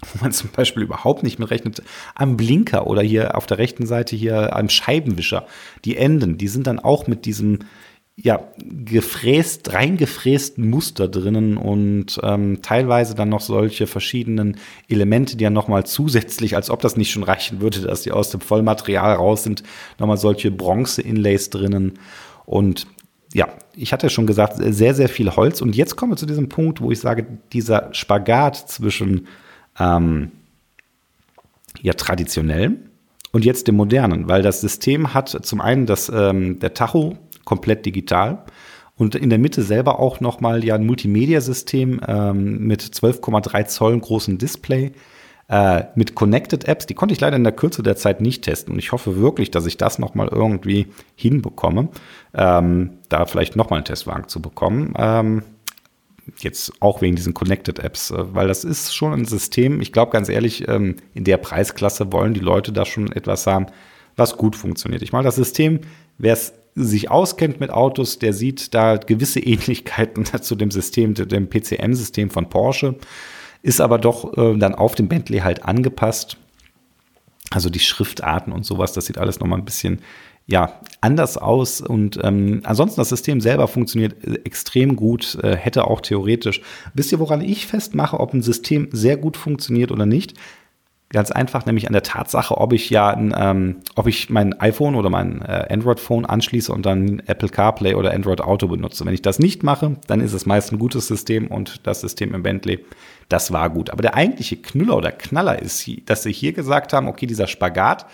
wo 0.01 0.23
man 0.23 0.33
zum 0.33 0.51
Beispiel 0.51 0.83
überhaupt 0.83 1.23
nicht 1.23 1.39
mit 1.39 1.51
rechnet, 1.51 1.83
am 2.15 2.37
Blinker 2.37 2.87
oder 2.87 3.03
hier 3.03 3.37
auf 3.37 3.47
der 3.47 3.59
rechten 3.59 3.87
Seite 3.87 4.17
hier 4.17 4.55
am 4.57 4.69
Scheibenwischer. 4.69 5.47
Die 5.85 5.97
Enden, 5.97 6.39
die 6.39 6.49
sind 6.49 6.67
dann 6.67 6.79
auch 6.79 7.07
mit 7.07 7.25
diesem 7.25 7.61
ja, 8.21 8.41
gefräst, 8.59 9.73
reingefrästen 9.73 10.69
Muster 10.69 11.07
drinnen 11.07 11.57
und 11.57 12.19
ähm, 12.25 12.63
teilweise 12.63 13.15
dann 13.15 13.29
noch 13.29 13.41
solche 13.41 13.87
verschiedenen 13.87 14.57
Elemente, 14.89 15.37
die 15.37 15.45
ja 15.45 15.51
nochmal 15.51 15.87
zusätzlich, 15.87 16.57
als 16.57 16.69
ob 16.69 16.81
das 16.81 16.97
nicht 16.97 17.13
schon 17.13 17.23
reichen 17.23 17.61
würde, 17.61 17.81
dass 17.81 18.03
die 18.03 18.11
aus 18.11 18.31
dem 18.31 18.41
Vollmaterial 18.41 19.15
raus 19.15 19.45
sind, 19.45 19.63
nochmal 20.01 20.17
solche 20.17 20.51
Bronze-Inlays 20.51 21.51
drinnen. 21.51 22.01
Und 22.45 22.89
ja, 23.35 23.49
ich 23.75 23.93
hatte 23.93 24.11
schon 24.11 24.27
gesagt, 24.27 24.57
sehr, 24.59 24.95
sehr 24.95 25.09
viel 25.09 25.35
Holz. 25.35 25.61
Und 25.61 25.77
jetzt 25.77 25.97
kommen 25.97 26.13
wir 26.13 26.17
zu 26.17 26.27
diesem 26.27 26.49
Punkt, 26.49 26.81
wo 26.81 26.91
ich 26.91 27.01
sage, 27.01 27.27
dieser 27.53 27.93
Spagat 27.93 28.57
zwischen 28.57 29.27
ähm, 29.79 30.33
ja, 31.83 31.93
traditionellem 31.93 32.79
und 33.33 33.45
jetzt 33.45 33.69
dem 33.69 33.77
modernen, 33.77 34.29
weil 34.29 34.43
das 34.43 34.61
System 34.61 35.15
hat 35.15 35.29
zum 35.29 35.61
einen 35.61 35.87
das, 35.87 36.11
ähm, 36.15 36.59
der 36.61 36.75
Tacho 36.75 37.19
komplett 37.45 37.87
digital 37.87 38.45
und 38.97 39.15
in 39.15 39.31
der 39.31 39.39
Mitte 39.39 39.63
selber 39.63 40.01
auch 40.01 40.21
nochmal 40.21 40.65
ja 40.65 40.75
ein 40.75 40.87
Multimedia-System 40.87 42.01
ähm, 42.07 42.67
mit 42.67 42.83
12,3 42.83 43.67
Zoll 43.67 43.99
großen 43.99 44.39
Display 44.39 44.93
äh, 45.49 45.85
mit 45.95 46.15
Connected 46.15 46.69
Apps, 46.69 46.87
die 46.87 46.95
konnte 46.95 47.15
ich 47.15 47.21
leider 47.21 47.37
in 47.37 47.45
der 47.45 47.55
Kürze 47.55 47.83
der 47.83 47.97
Zeit 47.97 48.21
nicht 48.21 48.45
testen. 48.45 48.75
Und 48.75 48.79
ich 48.79 48.93
hoffe 48.93 49.21
wirklich, 49.21 49.51
dass 49.51 49.67
ich 49.67 49.77
das 49.77 49.99
nochmal 49.99 50.29
irgendwie 50.29 50.89
hinbekomme, 51.17 51.89
ähm, 52.35 52.99
da 53.09 53.27
vielleicht 53.27 53.57
nochmal 53.57 53.79
einen 53.79 53.87
Testwagen 53.87 54.29
zu 54.29 54.43
bekommen. 54.43 54.95
Ähm, 54.97 55.43
Jetzt 56.37 56.73
auch 56.81 57.01
wegen 57.01 57.17
diesen 57.17 57.35
Connected 57.35 57.79
Apps, 57.79 58.11
äh, 58.11 58.35
weil 58.35 58.49
das 58.49 58.65
ist 58.65 58.95
schon 58.95 59.13
ein 59.13 59.25
System, 59.25 59.81
ich 59.81 59.93
glaube 59.93 60.13
ganz 60.13 60.29
ehrlich, 60.29 60.69
ähm, 60.69 60.97
in 61.15 61.25
der 61.25 61.39
Preisklasse 61.39 62.13
wollen 62.13 62.35
die 62.35 62.41
Leute 62.41 62.73
da 62.73 62.85
schon 62.85 63.11
etwas 63.13 63.47
haben, 63.47 63.67
was 64.17 64.37
gut 64.37 64.57
funktioniert. 64.57 65.03
Ich 65.03 65.13
meine, 65.13 65.25
das 65.25 65.37
System, 65.37 65.81
wer 66.19 66.35
es 66.35 66.53
sich 66.75 67.11
auskennt 67.11 67.61
mit 67.61 67.71
Autos, 67.71 68.19
der 68.19 68.33
sieht 68.33 68.75
da 68.75 68.97
gewisse 68.97 69.41
Ähnlichkeiten 69.45 70.27
zu 70.27 70.55
dem 70.55 70.71
System, 70.71 71.15
dem 71.15 71.49
PCM-System 71.49 72.31
von 72.31 72.49
Porsche, 72.49 72.97
ist 73.69 73.83
aber 73.83 73.99
doch 73.99 74.37
äh, 74.39 74.57
dann 74.57 74.75
auf 74.75 74.95
dem 74.95 75.09
Bentley 75.09 75.41
halt 75.41 75.63
angepasst. 75.65 76.39
Also 77.51 77.69
die 77.69 77.79
Schriftarten 77.79 78.53
und 78.53 78.65
sowas, 78.65 78.95
das 78.95 79.07
sieht 79.07 79.19
alles 79.19 79.41
nochmal 79.41 79.59
ein 79.59 79.67
bisschen 79.67 80.01
ja, 80.47 80.81
anders 81.03 81.37
aus. 81.37 81.83
Und 81.83 82.19
ähm, 82.23 82.63
ansonsten 82.65 82.99
das 82.99 83.11
System 83.11 83.43
selber 83.43 83.69
funktioniert 83.69 84.25
äh, 84.25 84.41
extrem 84.45 84.97
gut, 84.97 85.37
äh, 85.43 85.55
hätte 85.55 85.87
auch 85.87 86.01
theoretisch. 86.01 86.63
Wisst 86.95 87.13
ihr, 87.13 87.19
woran 87.21 87.43
ich 87.43 87.67
festmache, 87.67 88.19
ob 88.19 88.33
ein 88.33 88.41
System 88.41 88.89
sehr 88.91 89.19
gut 89.19 89.37
funktioniert 89.37 89.93
oder 89.93 90.07
nicht? 90.07 90.33
Ganz 91.11 91.31
einfach, 91.31 91.65
nämlich 91.65 91.87
an 91.87 91.95
der 91.95 92.03
Tatsache, 92.03 92.59
ob 92.59 92.75
ich 92.75 92.91
ja, 92.91 93.17
ähm, 93.17 93.77
ob 93.97 94.07
ich 94.07 94.29
mein 94.29 94.61
iPhone 94.61 94.95
oder 94.95 95.09
mein 95.09 95.41
äh, 95.41 95.67
Android-Phone 95.71 96.27
anschließe 96.27 96.71
und 96.71 96.85
dann 96.85 97.23
Apple 97.27 97.49
CarPlay 97.49 97.95
oder 97.95 98.13
Android 98.13 98.43
Auto 98.43 98.69
benutze. 98.69 99.07
Wenn 99.07 99.15
ich 99.15 99.23
das 99.23 99.39
nicht 99.39 99.63
mache, 99.63 99.97
dann 100.07 100.21
ist 100.21 100.35
es 100.35 100.45
meist 100.45 100.71
ein 100.71 100.79
gutes 100.79 101.07
System 101.07 101.47
und 101.47 101.87
das 101.87 102.03
System 102.03 102.35
im 102.35 102.43
Bentley, 102.43 102.85
das 103.31 103.55
war 103.55 103.71
gut. 103.71 103.89
Aber 103.89 104.03
der 104.03 104.17
eigentliche 104.17 104.59
Knüller 104.59 104.99
oder 104.99 105.11
Knaller 105.11 105.63
ist, 105.63 105.91
dass 106.05 106.25
sie 106.25 106.33
hier 106.33 106.53
gesagt 106.53 106.93
haben, 106.93 107.09
okay, 107.09 107.25
dieser 107.25 107.47
Spagat, 107.47 108.05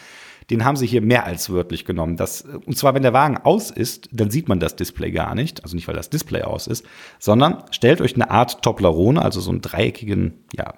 den 0.51 0.65
haben 0.65 0.77
sie 0.77 0.87
hier 0.87 1.01
mehr 1.01 1.25
als 1.25 1.51
wörtlich 1.51 1.85
genommen. 1.85 2.17
Das, 2.17 2.43
und 2.43 2.77
zwar, 2.77 2.95
wenn 2.95 3.03
der 3.03 3.13
Wagen 3.13 3.39
aus 3.39 3.73
ist, 3.73 4.09
dann 4.13 4.31
sieht 4.31 4.49
man 4.49 4.61
das 4.61 4.77
Display 4.77 5.11
gar 5.11 5.35
nicht. 5.35 5.65
Also 5.65 5.75
nicht, 5.75 5.89
weil 5.89 5.97
das 5.97 6.11
Display 6.11 6.43
aus 6.43 6.69
ist, 6.69 6.87
sondern 7.19 7.65
stellt 7.73 8.01
euch 8.01 8.15
eine 8.15 8.31
Art 8.31 8.63
Toblerone, 8.63 9.21
also 9.21 9.41
so 9.41 9.51
einen 9.51 9.63
dreieckigen, 9.63 10.45
ja, 10.55 10.75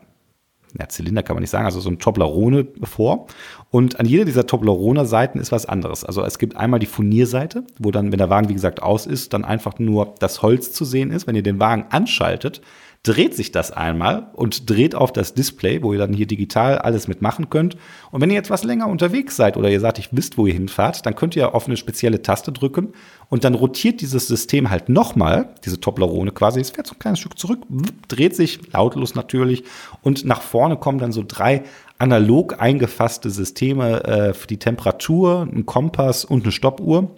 ja, 0.78 0.88
Zylinder 0.88 1.22
kann 1.22 1.36
man 1.36 1.42
nicht 1.42 1.50
sagen, 1.50 1.64
also 1.64 1.80
so 1.80 1.90
ein 1.90 1.98
Toblerone 1.98 2.66
vor. 2.82 3.26
Und 3.70 4.00
an 4.00 4.06
jeder 4.06 4.24
dieser 4.24 4.46
Toblerone-Seiten 4.46 5.38
ist 5.38 5.52
was 5.52 5.66
anderes. 5.66 6.04
Also 6.04 6.22
es 6.22 6.38
gibt 6.38 6.56
einmal 6.56 6.80
die 6.80 6.86
Furnierseite, 6.86 7.64
wo 7.78 7.90
dann, 7.90 8.12
wenn 8.12 8.18
der 8.18 8.30
Wagen 8.30 8.48
wie 8.48 8.54
gesagt 8.54 8.82
aus 8.82 9.06
ist, 9.06 9.32
dann 9.32 9.44
einfach 9.44 9.78
nur 9.78 10.14
das 10.18 10.42
Holz 10.42 10.72
zu 10.72 10.84
sehen 10.84 11.10
ist. 11.10 11.26
Wenn 11.26 11.36
ihr 11.36 11.42
den 11.42 11.60
Wagen 11.60 11.86
anschaltet, 11.90 12.60
dreht 13.06 13.36
sich 13.36 13.52
das 13.52 13.70
einmal 13.70 14.30
und 14.34 14.68
dreht 14.68 14.96
auf 14.96 15.12
das 15.12 15.32
Display, 15.32 15.80
wo 15.82 15.92
ihr 15.92 15.98
dann 16.00 16.12
hier 16.12 16.26
digital 16.26 16.78
alles 16.78 17.06
mitmachen 17.06 17.50
könnt. 17.50 17.76
Und 18.10 18.20
wenn 18.20 18.30
ihr 18.30 18.36
jetzt 18.36 18.50
was 18.50 18.64
länger 18.64 18.88
unterwegs 18.88 19.36
seid 19.36 19.56
oder 19.56 19.70
ihr 19.70 19.78
sagt, 19.78 20.00
ich 20.00 20.08
wisst, 20.10 20.36
wo 20.38 20.46
ihr 20.46 20.54
hinfahrt, 20.54 21.06
dann 21.06 21.14
könnt 21.14 21.36
ihr 21.36 21.54
auf 21.54 21.66
eine 21.66 21.76
spezielle 21.76 22.22
Taste 22.22 22.50
drücken 22.50 22.94
und 23.28 23.44
dann 23.44 23.54
rotiert 23.54 24.00
dieses 24.00 24.26
System 24.26 24.70
halt 24.70 24.88
nochmal, 24.88 25.54
diese 25.64 25.78
Toblerone 25.78 26.32
quasi, 26.32 26.58
es 26.58 26.70
fährt 26.70 26.88
so 26.88 26.96
ein 26.96 26.98
kleines 26.98 27.20
Stück 27.20 27.38
zurück, 27.38 27.60
dreht 28.08 28.34
sich, 28.34 28.72
lautlos 28.72 29.14
natürlich, 29.14 29.62
und 30.02 30.24
nach 30.24 30.42
vorne 30.42 30.76
kommen 30.76 30.98
dann 30.98 31.12
so 31.12 31.22
drei 31.26 31.62
analog 31.98 32.60
eingefasste 32.60 33.30
Systeme 33.30 34.02
äh, 34.04 34.34
für 34.34 34.48
die 34.48 34.58
Temperatur, 34.58 35.42
ein 35.42 35.64
Kompass 35.64 36.24
und 36.24 36.42
eine 36.42 36.52
Stoppuhr. 36.52 37.14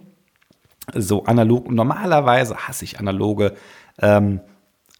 So 0.94 1.24
analog. 1.24 1.70
Normalerweise 1.70 2.57
hasse 2.57 2.85
ich 2.85 2.98
analoge 2.98 3.55
ähm, 4.01 4.40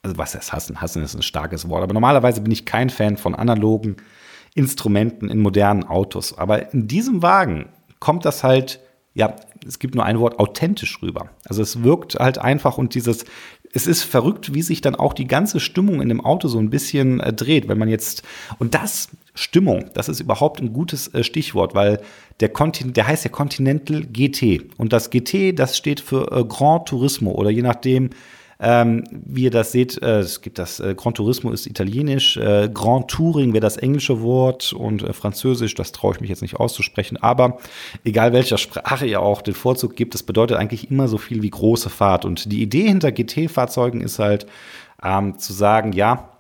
also 0.03 0.19
was 0.19 0.35
heißt 0.35 0.53
hassen? 0.53 0.81
Hassen 0.81 1.03
ist 1.03 1.15
ein 1.15 1.23
starkes 1.23 1.69
Wort, 1.69 1.83
aber 1.83 1.93
normalerweise 1.93 2.41
bin 2.41 2.53
ich 2.53 2.65
kein 2.65 2.91
Fan 2.91 3.17
von 3.17 3.35
analogen 3.35 3.97
Instrumenten 4.55 5.29
in 5.29 5.41
modernen 5.41 5.85
Autos. 5.85 6.37
Aber 6.37 6.73
in 6.73 6.89
diesem 6.89 7.23
Wagen 7.23 7.69
kommt 8.01 8.25
das 8.25 8.45
halt, 8.45 8.81
ja, 9.15 9.35
es 9.67 9.79
gibt 9.79 9.95
nur 9.95 10.05
ein 10.05 10.21
Wort, 10.21 10.39
authentisch 10.39 11.03
rüber. 11.03 11.31
Also 11.47 11.63
es 11.63 11.83
wirkt 11.83 12.15
halt 12.15 12.39
einfach 12.39 12.79
und 12.79 12.95
dieses, 12.95 13.25
es 13.73 13.87
ist 13.87 14.03
verrückt, 14.03 14.55
wie 14.55 14.63
sich 14.63 14.81
dann 14.81 14.95
auch 14.95 15.13
die 15.13 15.27
ganze 15.27 15.61
Stimmung 15.61 16.01
in 16.01 16.09
dem 16.09 16.25
Auto 16.25 16.49
so 16.49 16.59
ein 16.59 16.71
bisschen 16.71 17.21
äh, 17.21 17.33
dreht, 17.33 17.69
wenn 17.69 17.79
man 17.79 17.89
jetzt, 17.89 18.23
und 18.59 18.75
das, 18.75 19.11
Stimmung, 19.35 19.91
das 19.95 20.09
ist 20.09 20.21
überhaupt 20.21 20.61
ein 20.61 20.73
gutes 20.73 21.13
äh, 21.15 21.23
Stichwort, 21.23 21.75
weil 21.75 22.01
der, 22.41 22.49
Kontin 22.49 22.93
der 22.93 23.07
heißt 23.07 23.25
ja 23.25 23.31
Continental 23.31 24.03
GT. 24.03 24.71
Und 24.79 24.93
das 24.93 25.11
GT, 25.11 25.57
das 25.57 25.77
steht 25.77 26.01
für 26.01 26.33
äh, 26.33 26.45
Grand 26.45 26.89
Turismo 26.89 27.33
oder 27.33 27.51
je 27.51 27.63
nachdem, 27.63 28.11
ähm, 28.61 29.05
wie 29.11 29.45
ihr 29.45 29.51
das 29.51 29.71
seht, 29.71 30.03
äh, 30.03 30.19
es 30.19 30.41
gibt 30.41 30.59
das 30.59 30.81
äh, 30.81 30.95
Gran 30.97 31.15
Turismo 31.15 31.53
ist 31.53 31.67
italienisch, 31.67 32.37
äh, 32.37 32.69
Grand 32.73 33.09
Touring 33.09 33.53
wäre 33.53 33.61
das 33.61 33.77
englische 33.77 34.21
Wort 34.21 34.73
und 34.73 35.03
äh, 35.03 35.13
Französisch, 35.13 35.75
das 35.77 35.93
traue 35.93 36.15
ich 36.15 36.21
mich 36.21 36.31
jetzt 36.31 36.43
nicht 36.43 36.57
auszusprechen. 36.57 37.17
Aber 37.19 37.59
egal 38.05 38.33
welcher 38.33 38.59
Sprache 38.59 39.07
ihr 39.07 39.23
auch 39.23 39.43
den 39.43 39.55
Vorzug 39.55 39.95
gibt, 39.95 40.17
es 40.17 40.25
bedeutet 40.25 40.57
eigentlich 40.57 40.91
immer 40.91 41.07
so 41.07 41.19
viel 41.19 41.43
wie 41.43 41.51
große 41.51 41.89
Fahrt. 41.89 42.25
Und 42.25 42.51
die 42.51 42.61
Idee 42.61 42.89
hinter 42.89 43.13
GT-Fahrzeugen 43.13 44.01
ist 44.01 44.19
halt 44.19 44.47
ähm, 45.05 45.39
zu 45.39 45.53
sagen, 45.53 45.93
ja, 45.93 46.31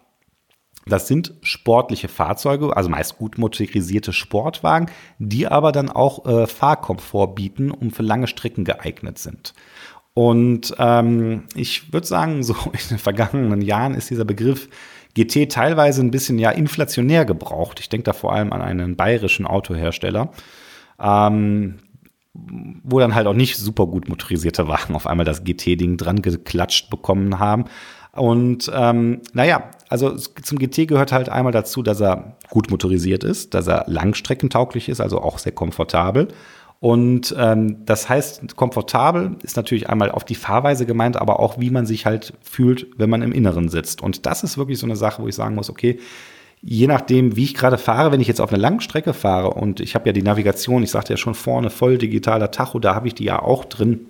das 0.86 1.06
sind 1.06 1.34
sportliche 1.42 2.08
Fahrzeuge, 2.08 2.76
also 2.76 2.88
meist 2.88 3.18
gut 3.18 3.38
motorisierte 3.38 4.12
Sportwagen, 4.12 4.90
die 5.18 5.46
aber 5.46 5.70
dann 5.70 5.90
auch 5.90 6.26
äh, 6.26 6.46
Fahrkomfort 6.46 7.34
bieten 7.34 7.70
und 7.70 7.94
für 7.94 8.02
lange 8.02 8.26
Strecken 8.26 8.64
geeignet 8.64 9.18
sind. 9.18 9.54
Und 10.18 10.74
ähm, 10.80 11.44
ich 11.54 11.92
würde 11.92 12.04
sagen, 12.04 12.42
so 12.42 12.54
in 12.72 12.88
den 12.90 12.98
vergangenen 12.98 13.62
Jahren 13.62 13.94
ist 13.94 14.10
dieser 14.10 14.24
Begriff 14.24 14.68
GT 15.14 15.48
teilweise 15.48 16.00
ein 16.00 16.10
bisschen 16.10 16.40
ja 16.40 16.50
inflationär 16.50 17.24
gebraucht. 17.24 17.78
Ich 17.78 17.88
denke 17.88 18.02
da 18.02 18.12
vor 18.12 18.32
allem 18.32 18.52
an 18.52 18.60
einen 18.60 18.96
bayerischen 18.96 19.46
Autohersteller, 19.46 20.32
ähm, 21.00 21.78
wo 22.34 22.98
dann 22.98 23.14
halt 23.14 23.28
auch 23.28 23.34
nicht 23.34 23.58
super 23.58 23.86
gut 23.86 24.08
motorisierte 24.08 24.66
Wagen 24.66 24.96
auf 24.96 25.06
einmal 25.06 25.24
das 25.24 25.44
GT-Ding 25.44 25.96
dran 25.96 26.20
geklatscht 26.20 26.90
bekommen 26.90 27.38
haben. 27.38 27.66
Und 28.10 28.68
ähm, 28.74 29.20
naja, 29.34 29.70
also 29.88 30.16
zum 30.16 30.58
GT 30.58 30.88
gehört 30.88 31.12
halt 31.12 31.28
einmal 31.28 31.52
dazu, 31.52 31.84
dass 31.84 32.00
er 32.00 32.36
gut 32.50 32.72
motorisiert 32.72 33.22
ist, 33.22 33.54
dass 33.54 33.68
er 33.68 33.84
langstreckentauglich 33.86 34.88
ist, 34.88 35.00
also 35.00 35.22
auch 35.22 35.38
sehr 35.38 35.52
komfortabel 35.52 36.26
und 36.80 37.34
ähm, 37.36 37.84
das 37.86 38.08
heißt, 38.08 38.54
komfortabel 38.54 39.36
ist 39.42 39.56
natürlich 39.56 39.88
einmal 39.88 40.12
auf 40.12 40.24
die 40.24 40.36
Fahrweise 40.36 40.86
gemeint, 40.86 41.16
aber 41.16 41.40
auch, 41.40 41.58
wie 41.58 41.70
man 41.70 41.86
sich 41.86 42.06
halt 42.06 42.34
fühlt, 42.40 42.86
wenn 42.96 43.10
man 43.10 43.22
im 43.22 43.32
Inneren 43.32 43.68
sitzt. 43.68 44.00
Und 44.00 44.26
das 44.26 44.44
ist 44.44 44.58
wirklich 44.58 44.78
so 44.78 44.86
eine 44.86 44.94
Sache, 44.94 45.22
wo 45.22 45.28
ich 45.28 45.34
sagen 45.34 45.56
muss, 45.56 45.70
okay, 45.70 45.98
je 46.62 46.86
nachdem, 46.86 47.34
wie 47.34 47.44
ich 47.44 47.54
gerade 47.54 47.78
fahre, 47.78 48.12
wenn 48.12 48.20
ich 48.20 48.28
jetzt 48.28 48.40
auf 48.40 48.52
eine 48.52 48.62
lange 48.62 48.80
Strecke 48.80 49.12
fahre 49.12 49.50
und 49.50 49.80
ich 49.80 49.96
habe 49.96 50.06
ja 50.06 50.12
die 50.12 50.22
Navigation, 50.22 50.82
ich 50.84 50.90
sagte 50.90 51.12
ja 51.12 51.16
schon 51.16 51.34
vorne, 51.34 51.70
voll 51.70 51.98
digitaler 51.98 52.52
Tacho, 52.52 52.78
da 52.78 52.94
habe 52.94 53.08
ich 53.08 53.14
die 53.14 53.24
ja 53.24 53.42
auch 53.42 53.64
drin. 53.64 54.06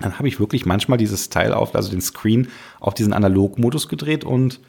Dann 0.00 0.18
habe 0.18 0.28
ich 0.28 0.40
wirklich 0.40 0.64
manchmal 0.64 0.98
dieses 0.98 1.28
Teil 1.28 1.52
auf, 1.52 1.74
also 1.74 1.90
den 1.90 2.02
Screen, 2.02 2.48
auf 2.80 2.94
diesen 2.94 3.12
Analogmodus 3.12 3.88
gedreht 3.88 4.24
und 4.24 4.60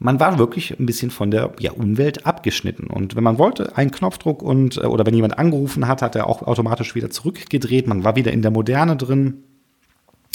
man 0.00 0.18
war 0.18 0.38
wirklich 0.38 0.78
ein 0.80 0.86
bisschen 0.86 1.10
von 1.10 1.30
der 1.30 1.52
ja, 1.60 1.72
Umwelt 1.72 2.26
abgeschnitten. 2.26 2.86
Und 2.86 3.16
wenn 3.16 3.22
man 3.22 3.38
wollte, 3.38 3.76
einen 3.76 3.90
Knopfdruck 3.90 4.42
und 4.42 4.78
äh, 4.78 4.86
oder 4.86 5.04
wenn 5.04 5.14
jemand 5.14 5.38
angerufen 5.38 5.86
hat, 5.86 6.00
hat 6.00 6.16
er 6.16 6.26
auch 6.26 6.42
automatisch 6.42 6.94
wieder 6.94 7.10
zurückgedreht. 7.10 7.86
Man 7.86 8.02
war 8.02 8.16
wieder 8.16 8.32
in 8.32 8.40
der 8.40 8.50
Moderne 8.50 8.96
drin. 8.96 9.44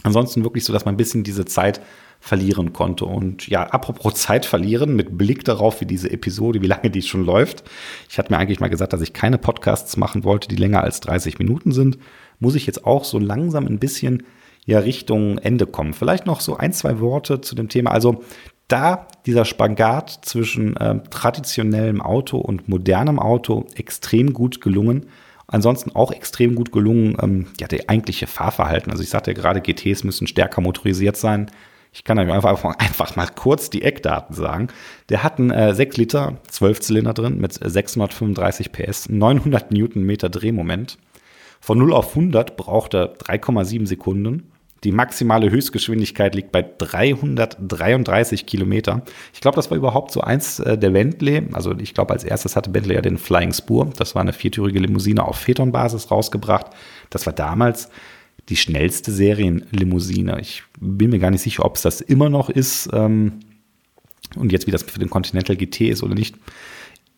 Ansonsten 0.04 0.44
wirklich 0.44 0.64
so, 0.64 0.72
dass 0.72 0.86
man 0.86 0.94
ein 0.94 0.98
bisschen 0.98 1.24
diese 1.24 1.46
Zeit 1.46 1.82
verlieren 2.20 2.74
konnte. 2.74 3.06
Und 3.06 3.48
ja, 3.48 3.64
apropos 3.64 4.14
Zeit 4.14 4.46
verlieren, 4.46 4.96
mit 4.96 5.18
Blick 5.18 5.44
darauf, 5.44 5.82
wie 5.82 5.86
diese 5.86 6.12
Episode, 6.12 6.62
wie 6.62 6.68
lange 6.68 6.92
die 6.92 7.02
schon 7.02 7.26
läuft. 7.26 7.64
Ich 8.08 8.20
hatte 8.20 8.32
mir 8.32 8.38
eigentlich 8.38 8.60
mal 8.60 8.70
gesagt, 8.70 8.94
dass 8.94 9.02
ich 9.02 9.14
keine 9.14 9.40
Podcasts 9.40 9.98
machen 9.98 10.24
wollte, 10.24 10.48
die 10.48 10.58
länger 10.58 10.84
als 10.84 11.00
30 11.00 11.40
Minuten 11.40 11.72
sind. 11.72 11.98
Muss 12.40 12.54
ich 12.54 12.68
jetzt 12.68 12.86
auch 12.86 13.04
so 13.04 13.18
langsam 13.18 13.66
ein 13.66 13.80
bisschen 13.80 14.22
ja 14.66 14.78
Richtung 14.80 15.40
Ende 15.40 15.66
kommen. 15.66 15.94
Vielleicht 15.94 16.28
noch 16.28 16.42
so 16.42 16.56
ein, 16.56 16.72
zwei 16.72 17.00
Worte 17.00 17.42
zu 17.42 17.56
dem 17.56 17.70
Thema. 17.70 17.92
Also 17.92 18.24
da 18.68 19.08
dieser 19.26 19.46
Spagat 19.46 20.20
zwischen 20.24 20.76
äh, 20.78 21.00
traditionellem 21.10 22.02
Auto 22.02 22.38
und 22.38 22.68
modernem 22.68 23.20
Auto 23.20 23.68
extrem 23.76 24.34
gut 24.34 24.62
gelungen. 24.62 25.08
Ansonsten 25.48 25.92
auch 25.96 26.12
extrem 26.12 26.56
gut 26.56 26.72
gelungen, 26.72 27.18
ähm, 27.22 27.48
ja, 27.60 27.68
der 27.68 27.90
eigentliche 27.90 28.28
Fahrverhalten. 28.28 28.92
Also 28.92 29.04
ich 29.04 29.10
sagte 29.10 29.32
ja 29.32 29.36
gerade, 29.36 29.62
GTs 29.62 30.04
müssen 30.04 30.26
stärker 30.26 30.62
motorisiert 30.62 31.18
sein. 31.18 31.52
Ich 31.94 32.04
kann 32.04 32.18
euch 32.18 32.32
einfach, 32.32 32.64
einfach 32.80 33.16
mal 33.16 33.28
kurz 33.28 33.70
die 33.70 33.84
Eckdaten 33.84 34.36
sagen. 34.36 34.68
Der 35.10 35.24
hat 35.24 35.40
einen 35.40 35.52
äh, 35.52 35.74
6 35.74 35.98
Liter 35.98 36.38
12 36.48 36.82
Zylinder 36.82 37.14
drin 37.14 37.40
mit 37.40 37.54
635 37.54 38.72
PS, 38.72 39.10
900 39.10 39.72
Newtonmeter 39.72 40.30
Drehmoment. 40.30 40.98
Von 41.62 41.78
0 41.78 41.94
auf 41.94 42.10
100 42.10 42.58
braucht 42.58 42.96
er 42.96 43.16
3,7 43.16 43.88
Sekunden. 43.88 44.52
Die 44.86 44.92
maximale 44.92 45.50
Höchstgeschwindigkeit 45.50 46.36
liegt 46.36 46.52
bei 46.52 46.62
333 46.62 48.46
Kilometer. 48.46 49.02
Ich 49.34 49.42
glaube, 49.42 49.56
das 49.56 49.72
war 49.72 49.78
überhaupt 49.78 50.12
so 50.12 50.22
eins 50.22 50.60
äh, 50.60 50.78
der 50.78 50.92
Bentley. 50.92 51.42
Also 51.54 51.76
ich 51.80 51.96
glaube, 51.96 52.14
als 52.14 52.24
erstes 52.24 52.56
hatte 52.56 52.70
Bentley 52.70 52.94
ja 52.94 53.02
den 53.02 53.18
Flying 53.18 53.52
Spur. 53.52 53.90
Das 53.98 54.14
war 54.14 54.22
eine 54.22 54.32
viertürige 54.32 54.78
Limousine 54.78 55.26
auf 55.26 55.38
Phaeton-Basis 55.40 56.12
rausgebracht. 56.12 56.68
Das 57.10 57.26
war 57.26 57.34
damals 57.34 57.90
die 58.48 58.56
schnellste 58.56 59.12
Serienlimousine. 59.12 60.40
Ich 60.40 60.62
bin 60.80 61.10
mir 61.10 61.18
gar 61.18 61.32
nicht 61.32 61.42
sicher, 61.42 61.66
ob 61.66 61.78
es 61.78 61.82
das 61.82 62.00
immer 62.00 62.30
noch 62.30 62.52
ist. 62.52 62.88
Ähm, 62.94 63.40
und 64.36 64.52
jetzt, 64.52 64.68
wie 64.68 64.72
das 64.72 64.84
für 64.84 65.00
den 65.00 65.10
Continental 65.10 65.56
GT 65.56 65.82
ist 65.90 66.04
oder 66.04 66.14
nicht. 66.14 66.36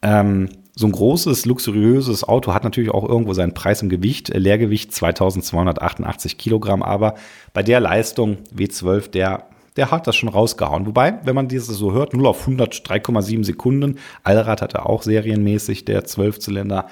Ähm, 0.02 0.48
so 0.78 0.86
ein 0.86 0.92
großes, 0.92 1.46
luxuriöses 1.46 2.24
Auto 2.24 2.54
hat 2.54 2.64
natürlich 2.64 2.92
auch 2.92 3.08
irgendwo 3.08 3.34
seinen 3.34 3.56
Preis 3.56 3.82
im 3.82 3.90
Gewicht. 3.90 4.30
Äh, 4.30 4.38
Leergewicht 4.38 4.94
2288 4.94 6.38
Kilogramm, 6.38 6.84
aber 6.84 7.16
bei 7.54 7.64
der 7.64 7.80
Leistung 7.80 8.38
W12, 8.56 9.10
der 9.10 9.48
der 9.76 9.92
hat 9.92 10.08
das 10.08 10.16
schon 10.16 10.30
rausgehauen. 10.30 10.88
Wobei, 10.88 11.20
wenn 11.24 11.36
man 11.36 11.48
dieses 11.48 11.78
so 11.78 11.94
hört, 11.94 12.14
0 12.14 12.26
auf 12.26 12.42
100, 12.42 12.74
3,7 12.74 13.44
Sekunden. 13.44 14.00
Allrad 14.24 14.64
hatte 14.64 14.88
auch 14.88 15.04
serienmäßig, 15.04 15.86
der 15.86 16.04
Zwölfzylinder. 16.04 16.88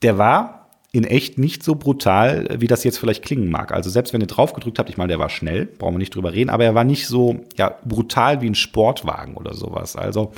Der 0.00 0.16
war 0.16 0.70
in 0.92 1.02
echt 1.02 1.38
nicht 1.38 1.64
so 1.64 1.74
brutal, 1.74 2.48
wie 2.58 2.68
das 2.68 2.84
jetzt 2.84 2.98
vielleicht 2.98 3.24
klingen 3.24 3.50
mag. 3.50 3.72
Also 3.72 3.90
selbst 3.90 4.12
wenn 4.12 4.20
ihr 4.20 4.28
drauf 4.28 4.52
gedrückt 4.52 4.78
habt, 4.78 4.90
ich 4.90 4.96
meine, 4.96 5.08
der 5.08 5.18
war 5.18 5.28
schnell, 5.28 5.66
brauchen 5.66 5.94
wir 5.94 5.98
nicht 5.98 6.14
drüber 6.14 6.32
reden, 6.32 6.50
aber 6.50 6.64
er 6.64 6.76
war 6.76 6.84
nicht 6.84 7.08
so 7.08 7.40
ja, 7.56 7.74
brutal 7.84 8.42
wie 8.42 8.50
ein 8.50 8.54
Sportwagen 8.54 9.34
oder 9.34 9.54
sowas. 9.54 9.96
Also 9.96 10.32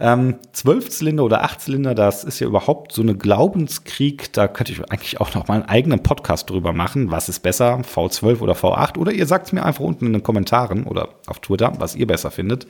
ähm, 0.00 0.36
Zwölfzylinder 0.52 1.24
oder 1.24 1.42
Achtzylinder, 1.42 1.94
das 1.94 2.22
ist 2.22 2.38
ja 2.38 2.46
überhaupt 2.46 2.92
so 2.92 3.02
eine 3.02 3.16
Glaubenskrieg. 3.16 4.32
Da 4.32 4.46
könnte 4.46 4.72
ich 4.72 4.80
eigentlich 4.92 5.20
auch 5.20 5.34
noch 5.34 5.48
mal 5.48 5.54
einen 5.54 5.68
eigenen 5.68 6.02
Podcast 6.04 6.50
drüber 6.50 6.72
machen. 6.72 7.10
Was 7.10 7.28
ist 7.28 7.40
besser, 7.40 7.80
V12 7.80 8.40
oder 8.40 8.52
V8? 8.52 8.96
Oder 8.96 9.12
ihr 9.12 9.26
sagt 9.26 9.46
es 9.46 9.52
mir 9.52 9.64
einfach 9.64 9.82
unten 9.82 10.06
in 10.06 10.12
den 10.12 10.22
Kommentaren 10.22 10.84
oder 10.84 11.08
auf 11.26 11.40
Twitter, 11.40 11.72
was 11.78 11.96
ihr 11.96 12.06
besser 12.06 12.30
findet. 12.30 12.68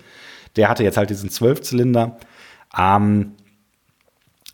Der 0.57 0.71
hatte 0.71 0.85
jetzt 0.85 0.97
halt 0.97 1.11
diesen 1.11 1.29
Zwölfzylinder. 1.29 2.17
Ähm, 2.77 3.33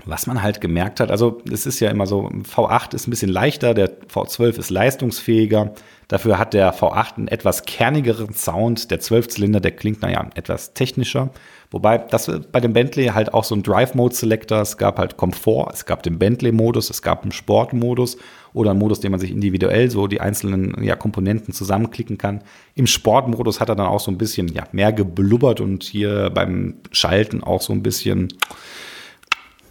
was 0.06 0.26
man 0.26 0.42
halt 0.42 0.60
gemerkt 0.60 1.00
hat, 1.00 1.10
also 1.10 1.40
es 1.50 1.66
ist 1.66 1.80
ja 1.80 1.90
immer 1.90 2.06
so, 2.06 2.28
V8 2.28 2.94
ist 2.94 3.06
ein 3.06 3.10
bisschen 3.10 3.30
leichter, 3.30 3.74
der 3.74 3.90
V12 4.08 4.58
ist 4.58 4.70
leistungsfähiger. 4.70 5.72
Dafür 6.08 6.38
hat 6.38 6.52
der 6.52 6.74
V8 6.74 7.16
einen 7.16 7.28
etwas 7.28 7.62
kernigeren 7.62 8.34
Sound. 8.34 8.90
Der 8.90 9.00
Zwölfzylinder, 9.00 9.60
der 9.60 9.70
klingt, 9.70 10.02
naja, 10.02 10.28
etwas 10.34 10.74
technischer. 10.74 11.30
Wobei 11.70 11.98
das 11.98 12.30
bei 12.52 12.60
dem 12.60 12.72
Bentley 12.72 13.06
halt 13.06 13.34
auch 13.34 13.42
so 13.42 13.54
ein 13.54 13.62
Drive-Mode-Selector, 13.62 14.60
es 14.60 14.76
gab 14.76 14.98
halt 14.98 15.16
Komfort, 15.16 15.72
es 15.72 15.86
gab 15.86 16.02
den 16.02 16.18
Bentley-Modus, 16.18 16.90
es 16.90 17.02
gab 17.02 17.22
einen 17.22 17.32
Sport-Modus 17.32 18.16
oder 18.52 18.70
einen 18.70 18.78
Modus, 18.78 19.00
den 19.00 19.10
man 19.10 19.18
sich 19.18 19.32
individuell 19.32 19.90
so 19.90 20.06
die 20.06 20.20
einzelnen 20.20 20.84
ja, 20.84 20.94
Komponenten 20.94 21.52
zusammenklicken 21.52 22.16
kann. 22.16 22.42
Im 22.76 22.86
Sport-Modus 22.86 23.58
hat 23.58 23.70
er 23.70 23.74
dann 23.74 23.86
auch 23.86 23.98
so 23.98 24.12
ein 24.12 24.18
bisschen 24.18 24.48
ja, 24.48 24.64
mehr 24.70 24.92
geblubbert 24.92 25.60
und 25.60 25.82
hier 25.82 26.30
beim 26.30 26.74
Schalten 26.92 27.42
auch 27.42 27.60
so 27.60 27.72
ein 27.72 27.82
bisschen, 27.82 28.28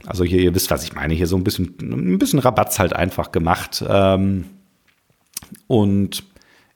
also 0.06 0.24
hier, 0.24 0.39
ihr 0.39 0.56
wisst, 0.56 0.72
was 0.72 0.84
ich 0.84 0.94
meine, 0.94 1.13
hier 1.13 1.28
so 1.28 1.36
ein 1.36 1.44
bisschen, 1.44 1.76
ein 1.82 2.20
bisschen 2.20 2.39
Rabatz 2.39 2.80
halt 2.80 2.94
einfach 2.94 3.32
gemacht. 3.32 3.84
Ähm, 3.88 4.46
und 5.68 6.24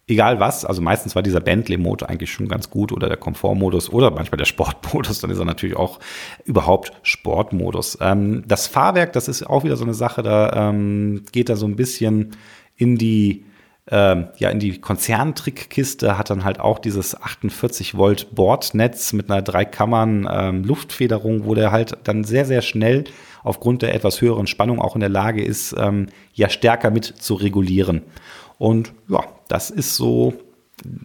egal 0.08 0.40
was, 0.40 0.66
also 0.66 0.82
meistens 0.82 1.16
war 1.16 1.22
dieser 1.22 1.42
Bentley-Mode 1.42 2.08
eigentlich 2.08 2.32
schon 2.32 2.48
ganz 2.48 2.70
gut 2.70 2.92
oder 2.92 3.08
der 3.08 3.18
Komfortmodus 3.18 3.92
oder 3.92 4.12
manchmal 4.12 4.38
der 4.38 4.46
Sportmodus, 4.46 5.20
dann 5.20 5.30
ist 5.30 5.40
er 5.40 5.46
natürlich 5.46 5.76
auch 5.76 6.00
überhaupt 6.46 6.94
Sportmodus. 7.04 7.98
Ähm, 8.02 8.44
das 8.48 8.68
Fahrwerk, 8.68 9.14
das 9.14 9.28
ist 9.28 9.44
auch 9.44 9.64
wieder 9.64 9.78
so 9.78 9.84
eine 9.84 9.94
Sache, 9.94 10.24
da 10.24 10.70
ähm, 10.70 11.24
geht 11.32 11.50
er 11.50 11.58
so 11.58 11.66
ein 11.66 11.76
bisschen 11.76 12.32
in 12.76 12.98
die 12.98 13.46
ähm, 13.90 14.28
ja, 14.38 14.50
in 14.50 14.60
die 14.60 14.80
Konzerntrickkiste 14.80 16.18
hat 16.18 16.30
dann 16.30 16.44
halt 16.44 16.60
auch 16.60 16.80
dieses 16.80 17.22
48 17.22 17.96
Volt 17.96 18.36
Bordnetz 18.36 19.14
mit 19.14 19.32
einer 19.32 19.42
drei 19.42 19.64
Kammern 19.64 20.28
ähm, 20.30 20.64
Luftfederung, 20.64 21.46
wo 21.46 21.56
der 21.56 21.72
halt 21.72 21.98
dann 22.04 22.24
sehr, 22.24 22.46
sehr 22.46 22.62
schnell 22.62 23.06
aufgrund 23.44 23.82
der 23.82 23.94
etwas 23.94 24.20
höheren 24.20 24.46
Spannung 24.46 24.82
auch 24.82 24.96
in 24.96 25.00
der 25.00 25.10
Lage 25.10 25.44
ist, 25.44 25.74
ähm, 25.78 26.08
ja 26.34 26.50
stärker 26.50 26.92
mit 26.92 27.06
zu 27.06 27.36
regulieren. 27.36 28.02
Und 28.58 28.92
ja, 29.08 29.24
das 29.48 29.70
ist 29.70 29.96
so, 29.96 30.34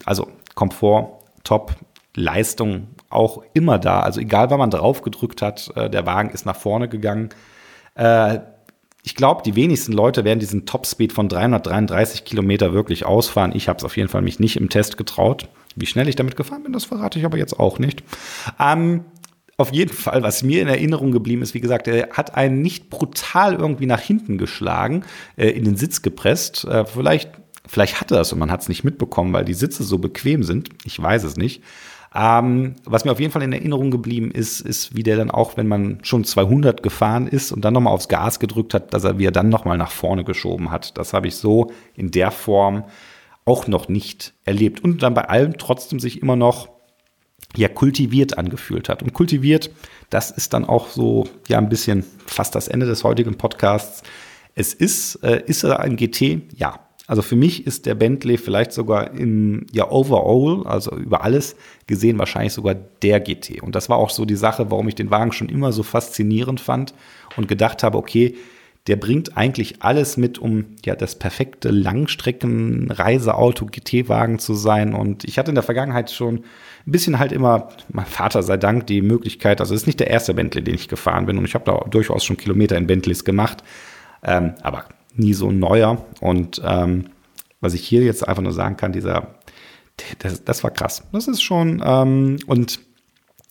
also 0.04 0.26
Komfort, 0.54 1.20
top, 1.44 1.76
Leistung 2.14 2.88
auch 3.10 3.42
immer 3.54 3.78
da. 3.78 4.00
Also 4.00 4.20
egal, 4.20 4.50
wann 4.50 4.58
man 4.58 4.70
drauf 4.70 5.02
gedrückt 5.02 5.40
hat, 5.40 5.70
äh, 5.76 5.88
der 5.88 6.04
Wagen 6.06 6.30
ist 6.30 6.46
nach 6.46 6.56
vorne 6.56 6.88
gegangen. 6.88 7.30
Äh, 7.94 8.40
ich 9.02 9.16
glaube, 9.16 9.42
die 9.44 9.56
wenigsten 9.56 9.92
Leute 9.92 10.24
werden 10.24 10.38
diesen 10.38 10.64
Topspeed 10.64 11.12
von 11.12 11.28
333 11.28 12.24
Kilometer 12.24 12.72
wirklich 12.72 13.04
ausfahren. 13.04 13.52
Ich 13.54 13.68
habe 13.68 13.78
es 13.78 13.84
auf 13.84 13.96
jeden 13.96 14.08
Fall 14.08 14.22
mich 14.22 14.38
nicht 14.38 14.56
im 14.56 14.68
Test 14.68 14.96
getraut. 14.96 15.48
Wie 15.74 15.86
schnell 15.86 16.08
ich 16.08 16.16
damit 16.16 16.36
gefahren 16.36 16.62
bin, 16.62 16.72
das 16.72 16.84
verrate 16.84 17.18
ich 17.18 17.24
aber 17.24 17.38
jetzt 17.38 17.58
auch 17.58 17.78
nicht. 17.78 18.04
Ähm, 18.60 19.04
auf 19.56 19.72
jeden 19.72 19.92
Fall, 19.92 20.22
was 20.22 20.42
mir 20.42 20.62
in 20.62 20.68
Erinnerung 20.68 21.12
geblieben 21.12 21.42
ist, 21.42 21.54
wie 21.54 21.60
gesagt, 21.60 21.88
er 21.88 22.10
hat 22.10 22.36
einen 22.36 22.62
nicht 22.62 22.90
brutal 22.90 23.54
irgendwie 23.54 23.86
nach 23.86 24.00
hinten 24.00 24.38
geschlagen, 24.38 25.04
äh, 25.36 25.48
in 25.48 25.64
den 25.64 25.76
Sitz 25.76 26.02
gepresst. 26.02 26.64
Äh, 26.64 26.84
vielleicht 26.84 27.30
Vielleicht 27.64 28.00
hatte 28.00 28.16
das 28.16 28.32
und 28.32 28.40
man 28.40 28.50
hat 28.50 28.62
es 28.62 28.68
nicht 28.68 28.82
mitbekommen, 28.82 29.32
weil 29.32 29.44
die 29.44 29.54
Sitze 29.54 29.84
so 29.84 29.98
bequem 29.98 30.42
sind. 30.42 30.70
Ich 30.84 31.00
weiß 31.00 31.22
es 31.22 31.36
nicht. 31.36 31.62
Ähm, 32.14 32.74
was 32.84 33.04
mir 33.04 33.12
auf 33.12 33.20
jeden 33.20 33.32
Fall 33.32 33.42
in 33.42 33.52
Erinnerung 33.52 33.90
geblieben 33.90 34.30
ist, 34.30 34.60
ist, 34.60 34.94
wie 34.94 35.02
der 35.02 35.16
dann 35.16 35.30
auch, 35.30 35.56
wenn 35.56 35.66
man 35.66 35.98
schon 36.02 36.24
200 36.24 36.82
gefahren 36.82 37.26
ist 37.26 37.52
und 37.52 37.64
dann 37.64 37.72
nochmal 37.72 37.94
aufs 37.94 38.08
Gas 38.08 38.38
gedrückt 38.38 38.74
hat, 38.74 38.92
dass 38.92 39.04
er 39.04 39.18
wieder 39.18 39.30
dann 39.30 39.48
nochmal 39.48 39.78
nach 39.78 39.90
vorne 39.90 40.24
geschoben 40.24 40.70
hat. 40.70 40.98
Das 40.98 41.14
habe 41.14 41.28
ich 41.28 41.36
so 41.36 41.72
in 41.94 42.10
der 42.10 42.30
Form 42.30 42.84
auch 43.44 43.66
noch 43.66 43.88
nicht 43.88 44.34
erlebt. 44.44 44.84
Und 44.84 45.02
dann 45.02 45.14
bei 45.14 45.28
allem 45.28 45.56
trotzdem 45.56 46.00
sich 46.00 46.20
immer 46.20 46.36
noch 46.36 46.68
ja 47.56 47.68
kultiviert 47.68 48.38
angefühlt 48.38 48.88
hat. 48.88 49.02
Und 49.02 49.14
kultiviert, 49.14 49.70
das 50.10 50.30
ist 50.30 50.52
dann 50.52 50.64
auch 50.64 50.88
so 50.88 51.26
ja 51.48 51.58
ein 51.58 51.68
bisschen 51.68 52.04
fast 52.26 52.54
das 52.54 52.68
Ende 52.68 52.86
des 52.86 53.04
heutigen 53.04 53.36
Podcasts. 53.36 54.02
Es 54.54 54.74
ist, 54.74 55.16
äh, 55.16 55.42
ist 55.46 55.64
er 55.64 55.80
ein 55.80 55.96
GT? 55.96 56.42
Ja, 56.54 56.80
also 57.12 57.20
für 57.20 57.36
mich 57.36 57.66
ist 57.66 57.84
der 57.84 57.94
Bentley 57.94 58.38
vielleicht 58.38 58.72
sogar 58.72 59.12
in 59.12 59.66
ja 59.70 59.90
overall, 59.90 60.66
also 60.66 60.96
über 60.96 61.22
alles 61.22 61.56
gesehen, 61.86 62.18
wahrscheinlich 62.18 62.54
sogar 62.54 62.74
der 62.74 63.20
GT. 63.20 63.62
Und 63.62 63.74
das 63.74 63.90
war 63.90 63.98
auch 63.98 64.08
so 64.08 64.24
die 64.24 64.34
Sache, 64.34 64.70
warum 64.70 64.88
ich 64.88 64.94
den 64.94 65.10
Wagen 65.10 65.32
schon 65.32 65.50
immer 65.50 65.72
so 65.72 65.82
faszinierend 65.82 66.58
fand 66.58 66.94
und 67.36 67.48
gedacht 67.48 67.82
habe, 67.82 67.98
okay, 67.98 68.36
der 68.86 68.96
bringt 68.96 69.36
eigentlich 69.36 69.82
alles 69.82 70.16
mit, 70.16 70.38
um 70.38 70.64
ja 70.86 70.96
das 70.96 71.18
perfekte 71.18 71.68
Langstrecken-Reiseauto 71.68 73.66
GT-Wagen 73.66 74.38
zu 74.38 74.54
sein. 74.54 74.94
Und 74.94 75.24
ich 75.24 75.38
hatte 75.38 75.50
in 75.50 75.56
der 75.56 75.64
Vergangenheit 75.64 76.10
schon 76.10 76.36
ein 76.86 76.92
bisschen 76.92 77.18
halt 77.18 77.32
immer, 77.32 77.68
mein 77.90 78.06
Vater 78.06 78.42
sei 78.42 78.56
Dank, 78.56 78.86
die 78.86 79.02
Möglichkeit, 79.02 79.60
also 79.60 79.74
es 79.74 79.82
ist 79.82 79.86
nicht 79.86 80.00
der 80.00 80.08
erste 80.08 80.32
Bentley, 80.32 80.64
den 80.64 80.76
ich 80.76 80.88
gefahren 80.88 81.26
bin 81.26 81.36
und 81.36 81.44
ich 81.44 81.54
habe 81.54 81.66
da 81.66 81.84
durchaus 81.90 82.24
schon 82.24 82.38
Kilometer 82.38 82.78
in 82.78 82.86
Bentleys 82.86 83.22
gemacht. 83.26 83.62
Ähm, 84.24 84.54
aber 84.62 84.86
nie 85.14 85.34
so 85.34 85.50
neuer. 85.50 86.04
Und 86.20 86.60
ähm, 86.64 87.06
was 87.60 87.74
ich 87.74 87.86
hier 87.86 88.02
jetzt 88.02 88.26
einfach 88.26 88.42
nur 88.42 88.52
sagen 88.52 88.76
kann, 88.76 88.92
dieser, 88.92 89.34
das, 90.18 90.44
das 90.44 90.64
war 90.64 90.70
krass. 90.70 91.04
Das 91.12 91.28
ist 91.28 91.42
schon, 91.42 91.82
ähm, 91.84 92.38
und 92.46 92.80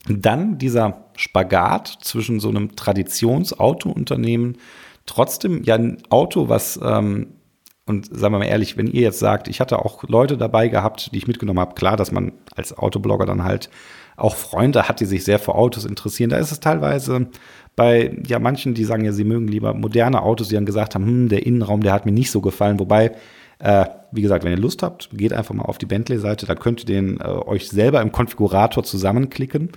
dann 0.07 0.57
dieser 0.57 1.05
Spagat 1.15 1.99
zwischen 2.01 2.39
so 2.39 2.49
einem 2.49 2.75
Traditionsautounternehmen, 2.75 4.57
trotzdem 5.05 5.63
ja 5.63 5.75
ein 5.75 6.01
Auto, 6.09 6.49
was, 6.49 6.79
ähm, 6.83 7.33
und 7.85 8.05
sagen 8.05 8.33
wir 8.33 8.39
mal 8.39 8.45
ehrlich, 8.45 8.77
wenn 8.77 8.87
ihr 8.87 9.01
jetzt 9.01 9.19
sagt, 9.19 9.47
ich 9.47 9.59
hatte 9.59 9.79
auch 9.79 10.03
Leute 10.03 10.37
dabei 10.37 10.67
gehabt, 10.67 11.11
die 11.13 11.17
ich 11.17 11.27
mitgenommen 11.27 11.59
habe, 11.59 11.75
klar, 11.75 11.97
dass 11.97 12.11
man 12.11 12.31
als 12.55 12.77
Autoblogger 12.77 13.25
dann 13.25 13.43
halt 13.43 13.69
auch 14.17 14.35
Freunde 14.35 14.87
hat, 14.87 14.99
die 14.99 15.05
sich 15.05 15.23
sehr 15.23 15.39
für 15.39 15.55
Autos 15.55 15.85
interessieren. 15.85 16.29
Da 16.29 16.37
ist 16.37 16.51
es 16.51 16.59
teilweise 16.59 17.27
bei 17.75 18.17
ja 18.27 18.39
manchen, 18.39 18.73
die 18.73 18.83
sagen 18.83 19.05
ja, 19.05 19.11
sie 19.11 19.23
mögen 19.23 19.47
lieber 19.47 19.73
moderne 19.73 20.21
Autos, 20.21 20.49
die 20.49 20.55
dann 20.55 20.65
gesagt 20.65 20.95
haben, 20.95 21.05
hm, 21.05 21.29
der 21.29 21.45
Innenraum, 21.45 21.81
der 21.81 21.93
hat 21.93 22.05
mir 22.05 22.11
nicht 22.11 22.31
so 22.31 22.41
gefallen. 22.41 22.79
Wobei, 22.79 23.13
äh, 23.59 23.85
wie 24.11 24.21
gesagt, 24.21 24.43
wenn 24.43 24.51
ihr 24.51 24.59
Lust 24.59 24.83
habt, 24.83 25.09
geht 25.13 25.33
einfach 25.33 25.53
mal 25.53 25.63
auf 25.63 25.77
die 25.77 25.85
Bentley-Seite, 25.85 26.45
da 26.45 26.55
könnt 26.55 26.81
ihr 26.81 26.85
den 26.85 27.19
äh, 27.19 27.23
euch 27.23 27.69
selber 27.69 28.01
im 28.01 28.11
Konfigurator 28.11 28.83
zusammenklicken. 28.83 29.69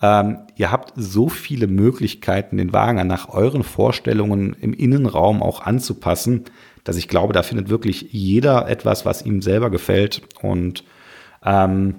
Ähm, 0.00 0.38
ihr 0.56 0.70
habt 0.70 0.92
so 0.96 1.28
viele 1.28 1.66
Möglichkeiten, 1.66 2.56
den 2.56 2.72
Wagen 2.72 3.06
nach 3.06 3.28
euren 3.28 3.62
Vorstellungen 3.62 4.54
im 4.60 4.72
Innenraum 4.72 5.42
auch 5.42 5.62
anzupassen, 5.62 6.44
dass 6.84 6.96
ich 6.96 7.08
glaube, 7.08 7.32
da 7.32 7.42
findet 7.42 7.68
wirklich 7.68 8.08
jeder 8.12 8.68
etwas, 8.68 9.04
was 9.04 9.24
ihm 9.24 9.42
selber 9.42 9.70
gefällt. 9.70 10.22
Und 10.40 10.84
ähm, 11.44 11.96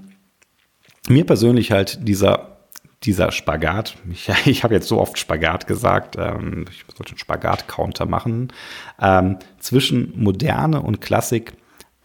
mir 1.07 1.25
persönlich 1.25 1.71
halt 1.71 2.07
dieser 2.07 2.58
dieser 3.03 3.31
Spagat, 3.31 3.95
ich, 4.11 4.29
ich 4.45 4.63
habe 4.63 4.73
jetzt 4.73 4.87
so 4.87 4.99
oft 4.99 5.17
Spagat 5.17 5.67
gesagt, 5.67 6.15
ähm, 6.17 6.65
ich 6.69 6.85
sollte 6.95 7.11
einen 7.11 7.19
Spagat-Counter 7.19 8.05
machen, 8.05 8.51
ähm, 9.01 9.37
zwischen 9.59 10.13
Moderne 10.21 10.81
und 10.81 11.01
Klassik 11.01 11.53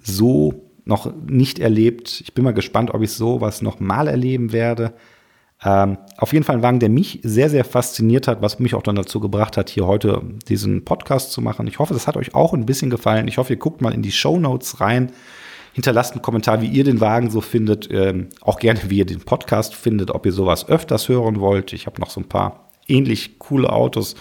so 0.02 0.64
noch 0.84 1.12
nicht 1.26 1.58
erlebt. 1.58 2.20
Ich 2.20 2.34
bin 2.34 2.44
mal 2.44 2.52
gespannt, 2.52 2.92
ob 2.92 3.02
ich 3.02 3.12
sowas 3.12 3.62
noch 3.62 3.80
mal 3.80 4.06
erleben 4.06 4.52
werde. 4.52 4.92
Ähm, 5.64 5.96
auf 6.18 6.32
jeden 6.34 6.44
Fall 6.44 6.56
ein 6.56 6.62
Wagen, 6.62 6.80
der 6.80 6.90
mich 6.90 7.20
sehr, 7.22 7.48
sehr 7.48 7.64
fasziniert 7.64 8.28
hat, 8.28 8.42
was 8.42 8.58
mich 8.58 8.74
auch 8.74 8.82
dann 8.82 8.96
dazu 8.96 9.18
gebracht 9.18 9.56
hat, 9.56 9.70
hier 9.70 9.86
heute 9.86 10.22
diesen 10.46 10.84
Podcast 10.84 11.32
zu 11.32 11.40
machen. 11.40 11.66
Ich 11.66 11.78
hoffe, 11.78 11.94
das 11.94 12.06
hat 12.06 12.18
euch 12.18 12.34
auch 12.34 12.52
ein 12.52 12.66
bisschen 12.66 12.90
gefallen. 12.90 13.28
Ich 13.28 13.38
hoffe, 13.38 13.54
ihr 13.54 13.58
guckt 13.58 13.80
mal 13.80 13.94
in 13.94 14.02
die 14.02 14.12
Show 14.12 14.38
Notes 14.38 14.80
rein. 14.80 15.10
Hinterlasst 15.74 16.12
einen 16.12 16.22
Kommentar, 16.22 16.62
wie 16.62 16.68
ihr 16.68 16.84
den 16.84 17.00
Wagen 17.00 17.30
so 17.30 17.40
findet. 17.40 17.90
Ähm, 17.90 18.28
auch 18.40 18.60
gerne, 18.60 18.80
wie 18.88 18.98
ihr 18.98 19.06
den 19.06 19.20
Podcast 19.20 19.74
findet, 19.74 20.12
ob 20.12 20.24
ihr 20.24 20.32
sowas 20.32 20.68
öfters 20.68 21.08
hören 21.08 21.40
wollt. 21.40 21.72
Ich 21.72 21.86
habe 21.86 22.00
noch 22.00 22.10
so 22.10 22.20
ein 22.20 22.28
paar 22.28 22.70
ähnlich 22.86 23.40
coole 23.40 23.70
Autos 23.70 24.14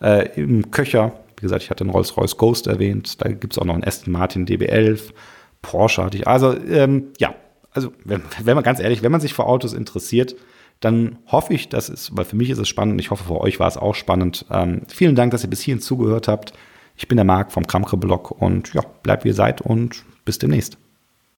äh, 0.00 0.40
im 0.40 0.70
Köcher. 0.70 1.12
Wie 1.36 1.42
gesagt, 1.42 1.62
ich 1.62 1.70
hatte 1.70 1.84
einen 1.84 1.90
Rolls-Royce 1.90 2.38
Ghost 2.38 2.66
erwähnt. 2.66 3.22
Da 3.22 3.28
gibt 3.28 3.52
es 3.52 3.58
auch 3.58 3.66
noch 3.66 3.74
einen 3.74 3.84
Aston 3.84 4.12
Martin 4.12 4.46
DB11. 4.46 5.12
Porsche 5.60 6.04
hatte 6.04 6.16
ich. 6.16 6.26
Also, 6.26 6.56
ähm, 6.56 7.08
ja, 7.18 7.34
also, 7.72 7.92
wenn, 8.04 8.22
wenn 8.42 8.54
man 8.54 8.64
ganz 8.64 8.80
ehrlich, 8.80 9.02
wenn 9.02 9.12
man 9.12 9.20
sich 9.20 9.34
für 9.34 9.44
Autos 9.44 9.74
interessiert, 9.74 10.36
dann 10.80 11.18
hoffe 11.26 11.52
ich, 11.52 11.68
dass 11.68 11.88
es, 11.88 12.16
weil 12.16 12.24
für 12.24 12.36
mich 12.36 12.50
ist 12.50 12.58
es 12.58 12.68
spannend, 12.68 13.00
ich 13.00 13.10
hoffe, 13.10 13.24
für 13.24 13.40
euch 13.40 13.60
war 13.60 13.68
es 13.68 13.76
auch 13.76 13.94
spannend. 13.94 14.46
Ähm, 14.50 14.82
vielen 14.88 15.16
Dank, 15.16 15.32
dass 15.32 15.44
ihr 15.44 15.50
bis 15.50 15.60
hierhin 15.60 15.80
zugehört 15.80 16.28
habt. 16.28 16.52
Ich 16.96 17.08
bin 17.08 17.16
der 17.16 17.24
Marc 17.24 17.52
vom 17.52 17.66
Kramke-Blog 17.66 18.30
und 18.30 18.72
ja, 18.74 18.82
bleibt 19.02 19.24
wie 19.24 19.28
ihr 19.28 19.34
seid 19.34 19.60
und 19.60 20.04
bis 20.24 20.38
demnächst. 20.38 20.78